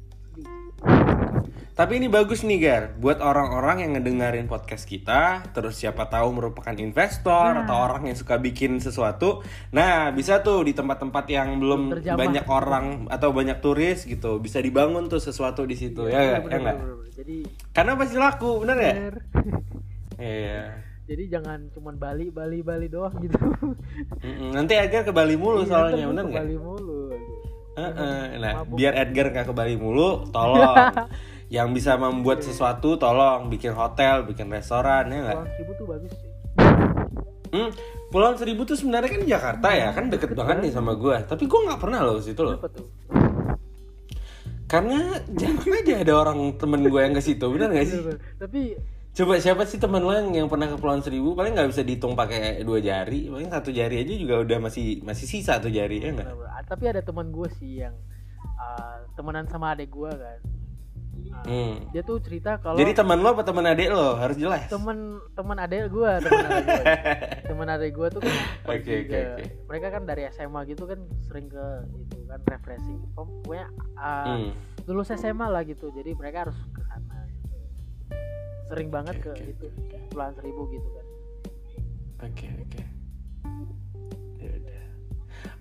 Tapi 1.73 1.97
ini 1.97 2.07
bagus 2.07 2.45
nih 2.45 2.61
Gar, 2.61 2.85
buat 2.95 3.17
orang-orang 3.19 3.81
yang 3.81 3.97
ngedengerin 3.97 4.45
podcast 4.45 4.85
kita, 4.85 5.41
terus 5.51 5.81
siapa 5.81 6.05
tahu 6.05 6.29
merupakan 6.31 6.77
investor 6.77 7.57
Nah. 7.57 7.65
atau 7.65 7.77
orang 7.81 8.07
yang 8.07 8.15
suka 8.15 8.37
bikin 8.37 8.77
sesuatu. 8.77 9.41
Nah, 9.71 10.13
bisa 10.13 10.45
tuh 10.45 10.63
di 10.63 10.77
tempat-tempat 10.77 11.25
yang 11.27 11.57
belum 11.57 11.97
Terjamah. 11.97 12.19
banyak 12.19 12.45
orang 12.45 12.87
atau 13.09 13.33
banyak 13.33 13.59
turis 13.59 14.05
gitu, 14.05 14.37
bisa 14.37 14.61
dibangun 14.61 15.09
tuh 15.09 15.17
sesuatu 15.19 15.65
di 15.65 15.73
situ 15.73 16.07
ya, 16.07 16.21
ya 16.37 16.39
Bener, 16.39 16.61
nggak? 16.61 16.77
bener, 16.77 16.93
bener. 16.95 17.09
jadi 17.11 17.37
Karena 17.73 17.93
pasti 17.97 18.17
laku, 18.17 18.51
bener 18.61 18.79
ya? 18.79 18.93
Iya. 20.23 20.63
jadi 21.03 21.25
jangan 21.31 21.67
cuman 21.73 21.99
Bali 21.99 22.31
Bali 22.31 22.63
Bali 22.63 22.87
doang 22.87 23.17
gitu. 23.19 23.35
Nanti 24.53 24.77
Edgar 24.77 25.03
ke 25.03 25.11
Bali 25.11 25.35
mulu 25.35 25.65
Iya, 25.65 25.69
soalnya, 25.73 26.05
bener 26.07 26.23
ke 26.23 26.31
nggak? 26.31 26.45
Bali 26.47 26.57
mulu 26.57 27.01
aduh. 27.77 27.97
Heeh. 27.97 28.39
Nah, 28.39 28.53
Mabuk. 28.63 28.77
biar 28.77 28.93
Edgar 28.97 29.27
nggak 29.33 29.47
ke 29.49 29.55
Bali 29.55 29.75
mulu, 29.81 30.29
tolong. 30.29 30.93
yang 31.53 31.69
bisa 31.77 32.01
membuat 32.01 32.41
sesuatu, 32.41 32.97
tolong 32.97 33.53
bikin 33.53 33.77
hotel, 33.77 34.25
bikin 34.25 34.49
restoran, 34.49 35.13
ya 35.13 35.19
nggak? 35.21 35.37
Pulau 35.37 35.53
Seribu 35.53 35.73
tuh 35.77 35.87
bagus 35.87 36.13
sih 36.17 36.31
Hmm, 37.53 37.69
Pulau 38.09 38.33
Seribu 38.41 38.65
tuh 38.65 38.77
sebenarnya 38.81 39.13
kan 39.13 39.23
Jakarta 39.29 39.69
ya, 39.77 39.93
kan 39.93 40.09
deket 40.09 40.33
banget 40.33 40.65
nih 40.65 40.73
sama 40.73 40.97
gua. 40.97 41.21
Tapi 41.21 41.45
gua 41.45 41.61
nggak 41.69 41.81
pernah 41.85 42.01
loh 42.01 42.17
ke 42.17 42.33
situ 42.33 42.41
loh. 42.41 42.57
Karena 44.65 45.13
jarang 45.41 45.69
aja 45.77 45.95
ada 46.01 46.13
orang 46.17 46.57
temen 46.57 46.81
gue 46.89 47.01
yang 47.05 47.13
ke 47.13 47.21
situ, 47.21 47.45
bener 47.53 47.69
gak 47.77 47.85
sih? 47.85 48.01
Tapi 48.41 48.73
Coba 49.13 49.37
siapa 49.37 49.63
sih 49.63 49.77
teman 49.77 50.01
lo 50.01 50.09
yang, 50.11 50.33
yang 50.35 50.49
pernah 50.49 50.65
ke 50.67 50.75
Kepulauan 50.75 51.01
Seribu 51.01 51.33
paling 51.33 51.53
nggak 51.53 51.69
bisa 51.69 51.83
dihitung 51.83 52.13
pakai 52.13 52.61
dua 52.61 52.81
jari, 52.81 53.29
paling 53.29 53.47
satu 53.47 53.69
jari 53.69 54.01
aja 54.01 54.15
juga 54.15 54.41
udah 54.41 54.59
masih 54.59 55.01
masih 55.01 55.27
sisa 55.27 55.57
tuh 55.59 55.69
jari 55.69 56.01
ya 56.01 56.11
nggak? 56.11 56.25
Bener-bener. 56.27 56.49
Ah, 56.51 56.63
tapi 56.63 56.85
ada 56.87 57.01
teman 57.01 57.29
gue 57.29 57.45
sih 57.53 57.79
yang 57.79 57.93
uh, 58.55 58.97
temenan 59.13 59.45
sama 59.47 59.71
adek 59.71 59.89
gue 59.91 60.09
kan 60.11 60.41
Ah, 61.31 61.45
Hmm. 61.45 61.89
dia 61.89 62.01
tuh 62.01 62.21
cerita 62.21 62.57
kalau 62.57 62.77
Jadi 62.77 62.93
teman 62.95 63.17
lo 63.17 63.33
apa 63.33 63.41
teman 63.43 63.65
adik 63.65 63.89
lo 63.89 64.17
harus 64.17 64.33
jelas. 64.35 64.65
temen 64.67 65.17
temen 65.33 65.57
adek 65.57 65.89
gue 65.89 66.11
temen 67.43 67.69
adek 67.71 67.91
gue 67.91 68.07
tuh 68.13 68.21
kan 68.21 68.33
oke, 68.67 68.81
ke- 68.85 69.09
oke. 69.31 69.45
mereka 69.65 69.87
kan 69.91 70.03
dari 70.05 70.29
SMA 70.29 70.61
gitu 70.67 70.85
kan 70.85 71.01
sering 71.23 71.49
ke 71.49 71.65
itu 72.03 72.17
kan 72.27 72.41
refreshing 72.47 73.01
pokoknya 73.13 73.65
uh, 73.95 74.25
Hmm. 74.27 74.51
lulus 74.85 75.09
SMA 75.11 75.47
lah 75.47 75.63
gitu 75.63 75.89
jadi 75.91 76.13
mereka 76.13 76.49
harus. 76.49 76.59
Sering 78.71 78.89
banget 78.93 79.17
Oke, 79.19 79.25
ke 79.25 79.31
oke, 79.33 79.45
itu 79.51 79.67
Kepulauan 79.91 80.35
Seribu 80.39 80.63
gitu 80.71 80.89
kan 80.93 81.07
Oke 82.23 82.47
oke. 82.55 82.83
Ya 84.39 84.51
udah. 84.55 84.83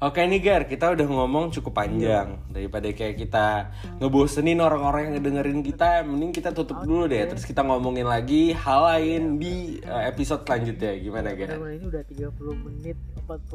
Oke 0.06 0.22
nih 0.30 0.42
Gar, 0.46 0.70
kita 0.70 0.94
udah 0.94 1.08
ngomong 1.10 1.50
cukup 1.50 1.74
panjang 1.74 2.38
daripada 2.54 2.86
kayak 2.94 3.18
kita 3.18 3.74
ngebosenin 3.98 4.62
orang-orang 4.62 5.10
yang 5.10 5.14
ngedengerin 5.18 5.66
kita, 5.66 6.06
mending 6.06 6.30
kita 6.30 6.54
tutup 6.54 6.86
dulu 6.86 7.10
deh. 7.10 7.26
Terus 7.26 7.50
kita 7.50 7.66
ngomongin 7.66 8.06
lagi 8.06 8.54
hal 8.54 8.94
lain 8.94 9.42
di 9.42 9.82
uh, 9.82 10.06
episode 10.06 10.46
selanjutnya. 10.46 11.02
Gimana 11.02 11.34
Gar? 11.34 11.58
Ini 11.58 11.86
udah 11.90 12.04
30 12.06 12.66
menit 12.70 12.98
45 13.34 13.48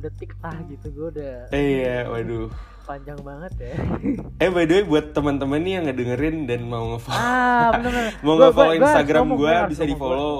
detik 0.00 0.32
lah 0.38 0.56
gitu. 0.66 0.86
Gue 0.90 1.06
udah 1.10 1.34
Iya, 1.50 2.06
waduh. 2.06 2.48
panjang 2.82 3.20
banget 3.20 3.52
ya. 3.58 3.74
Eh 4.42 4.48
by 4.48 4.64
the 4.64 4.74
way 4.74 4.84
buat 4.84 5.12
teman-teman 5.12 5.58
nih 5.58 5.72
yang 5.72 5.84
ngedengerin 5.86 6.36
dan 6.44 6.60
mau 6.64 6.84
nge-follow, 6.92 7.14
ah 7.16 7.70
bener-bener 7.72 8.12
mau 8.20 8.34
nge-follow 8.36 8.74
Instagram 8.74 9.24
gue 9.32 9.52
bisa 9.70 9.82
di 9.84 9.94
follow. 9.94 10.38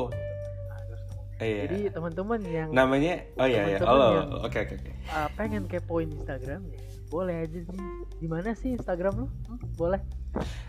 Iya. 1.36 1.66
jadi 1.66 1.78
teman-teman 1.90 2.38
yang 2.44 2.68
Namanya, 2.70 3.18
oh 3.34 3.44
iya 3.44 3.66
iya, 3.66 3.76
yang- 3.76 4.30
oke 4.38 4.58
oke 4.58 4.74
oke. 4.74 4.90
uh, 5.08 5.26
pengen 5.34 5.66
kepoin 5.66 6.06
Instagramnya 6.08 6.78
boleh 7.08 7.44
aja 7.44 7.60
sih. 7.60 7.78
Di 8.16 8.26
mana 8.26 8.54
sih 8.54 8.72
Instagram 8.72 9.12
lu? 9.16 9.26
Hmm, 9.44 9.58
boleh 9.74 9.98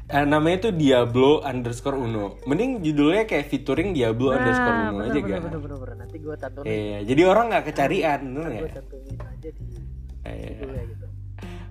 Eh, 0.05 0.25
namanya 0.25 0.67
tuh 0.67 0.73
Diablo 0.73 1.39
underscore 1.41 1.95
Uno. 1.95 2.37
Mending 2.43 2.83
judulnya 2.83 3.23
kayak 3.23 3.47
featuring 3.47 3.91
Diablo 3.91 4.29
underscore 4.31 4.77
Uno 4.83 4.99
bener, 4.99 5.05
aja 5.05 5.13
bener, 5.15 5.23
kan. 5.25 5.41
bener, 5.41 5.59
bener, 5.59 5.77
bener. 5.79 5.95
nanti 5.97 6.15
gue 6.19 6.35
cantumin 6.35 6.67
Iya, 6.67 6.97
jadi 7.03 7.21
orang 7.23 7.45
nggak 7.49 7.65
kecarian, 7.65 8.19
bener 8.21 8.43
gue 8.45 8.59
ya? 8.61 8.71
cantumin 8.73 9.15
aja 9.17 9.49
di 9.49 9.63
judulnya 10.21 10.83
gitu 10.85 11.05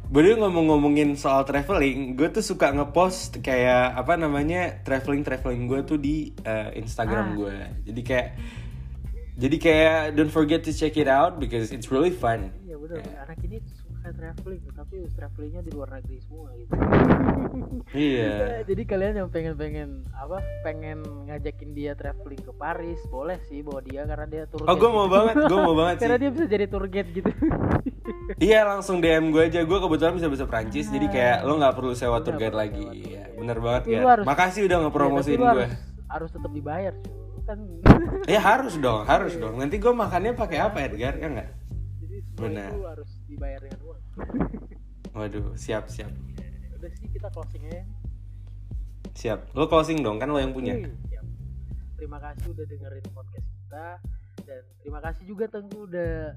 Baru 0.09 0.28
ngomong-ngomongin 0.38 1.09
soal 1.14 1.40
traveling, 1.42 2.14
gue 2.14 2.28
tuh 2.28 2.40
suka 2.42 2.68
ngepost 2.70 3.40
kayak 3.40 3.96
apa 3.96 4.12
namanya 4.14 4.81
traveling 4.81 5.20
traveling 5.22 5.64
gue 5.64 5.81
tuh 5.83 5.96
di 5.96 6.16
eh, 6.42 6.68
Instagram 6.74 7.26
Ah. 7.26 7.35
gue. 7.35 7.55
Jadi 7.87 8.00
kayak, 8.02 8.28
jadi 9.35 9.57
kayak 9.57 9.96
don't 10.12 10.28
forget 10.28 10.61
to 10.61 10.68
check 10.70 10.94
it 10.94 11.07
out 11.07 11.37
because 11.37 11.68
it's 11.68 11.88
really 11.88 12.12
fun. 12.12 12.52
iya 12.62 12.76
bener 12.76 13.00
anak 13.18 13.40
ini 13.42 13.57
suka 13.64 14.09
traveling 14.11 14.61
tapi 14.70 14.96
travelingnya 15.11 15.61
di 15.62 15.70
luar 15.70 15.88
negeri 15.90 16.18
semua 16.20 16.48
gitu 16.55 16.72
Iya. 17.90 18.28
Ya, 18.28 18.58
jadi 18.64 18.82
kalian 18.85 19.14
yang 19.16 19.28
pengen-pengen 19.28 19.88
apa 20.12 20.37
pengen 20.61 20.98
ngajakin 21.24 21.70
dia 21.72 21.92
traveling 21.92 22.38
ke 22.38 22.52
Paris 22.52 23.00
boleh 23.06 23.38
sih 23.44 23.61
bawa 23.61 23.80
dia 23.80 24.02
karena 24.02 24.26
dia 24.26 24.42
tour 24.44 24.62
Oh, 24.62 24.72
gue 24.72 24.87
mau 24.87 25.06
banget, 25.06 25.35
gue 25.42 25.58
mau 25.58 25.72
banget 25.72 25.94
sih. 25.98 26.02
karena 26.02 26.16
dia 26.18 26.30
bisa 26.30 26.46
jadi 26.46 26.64
tour 26.66 26.85
guide 26.87 27.11
gitu. 27.11 27.30
Iya 28.38 28.64
langsung 28.64 28.98
DM 28.98 29.30
gue 29.30 29.42
aja. 29.44 29.62
Gue 29.62 29.78
kebetulan 29.78 30.12
bisa 30.12 30.26
bahasa 30.26 30.44
Prancis 30.44 30.87
Jadi 30.87 31.06
kayak 31.06 31.42
lo 31.42 31.54
gak 31.56 31.74
perlu 31.74 31.92
sewa 31.92 32.18
tour 32.18 32.35
guide 32.35 32.54
lagi. 32.54 32.82
Iya 33.08 33.30
bener 33.32 33.58
banget 33.58 33.82
ya. 33.88 34.00
harus- 34.04 34.26
Makasih 34.26 34.62
udah 34.64 34.76
Ya, 34.76 34.82
ngepromosiin 34.82 35.35
lu 35.35 35.44
gue 35.44 35.50
harus, 35.61 35.72
harus 36.08 36.30
tetap 36.30 36.50
dibayar 36.50 36.94
kan 37.42 37.58
Ya 38.30 38.40
harus 38.40 38.74
dong 38.76 39.02
harus 39.04 39.35
dong. 39.35 39.54
Nanti 39.56 39.76
gue 39.76 39.90
makannya 39.90 40.32
pakai 40.32 40.58
apa 40.61 40.78
Edgar? 40.82 41.14
Ya 41.14 41.28
nggak? 41.28 41.48
Benar. 42.35 42.70
harus 42.88 43.11
dibayar 43.24 43.61
dengan 43.61 43.80
uang. 43.82 44.00
Waduh 45.12 45.46
siap 45.54 45.87
siap 45.87 46.11
udah 46.82 46.90
sih 46.98 47.06
kita 47.14 47.30
closing 47.30 47.62
aja. 47.70 47.86
Siap. 49.14 49.54
Lo 49.54 49.70
closing 49.70 50.02
dong 50.02 50.18
kan 50.18 50.26
lo 50.26 50.42
yang 50.42 50.50
punya. 50.50 50.74
Wih, 50.74 50.90
siap. 51.06 51.22
terima 51.94 52.18
kasih 52.18 52.50
udah 52.50 52.66
dengerin 52.66 53.06
podcast 53.14 53.46
kita 53.46 53.86
dan 54.42 54.62
terima 54.82 54.98
kasih 54.98 55.22
juga 55.30 55.46
Tengku 55.46 55.86
udah 55.86 56.34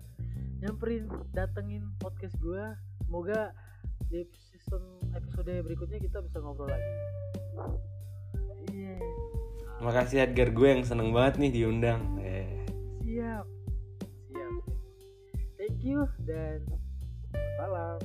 nyamperin 0.62 1.10
datengin 1.34 1.90
podcast 1.98 2.38
gua. 2.38 2.78
Semoga 3.02 3.58
di 4.06 4.22
season 4.54 4.86
episode 5.18 5.50
berikutnya 5.66 5.98
kita 5.98 6.22
bisa 6.22 6.38
ngobrol 6.38 6.70
lagi. 6.70 6.94
Iya. 8.70 9.02
Makasih 9.82 10.30
Edgar 10.30 10.54
gue 10.54 10.68
yang 10.78 10.86
seneng 10.86 11.10
banget 11.10 11.42
nih 11.42 11.52
diundang. 11.58 12.22
Eh. 12.22 12.70
siap. 13.02 13.46
Siap. 14.30 14.54
Thank 15.58 15.82
you 15.82 16.06
dan 16.22 16.62
salam 17.58 17.98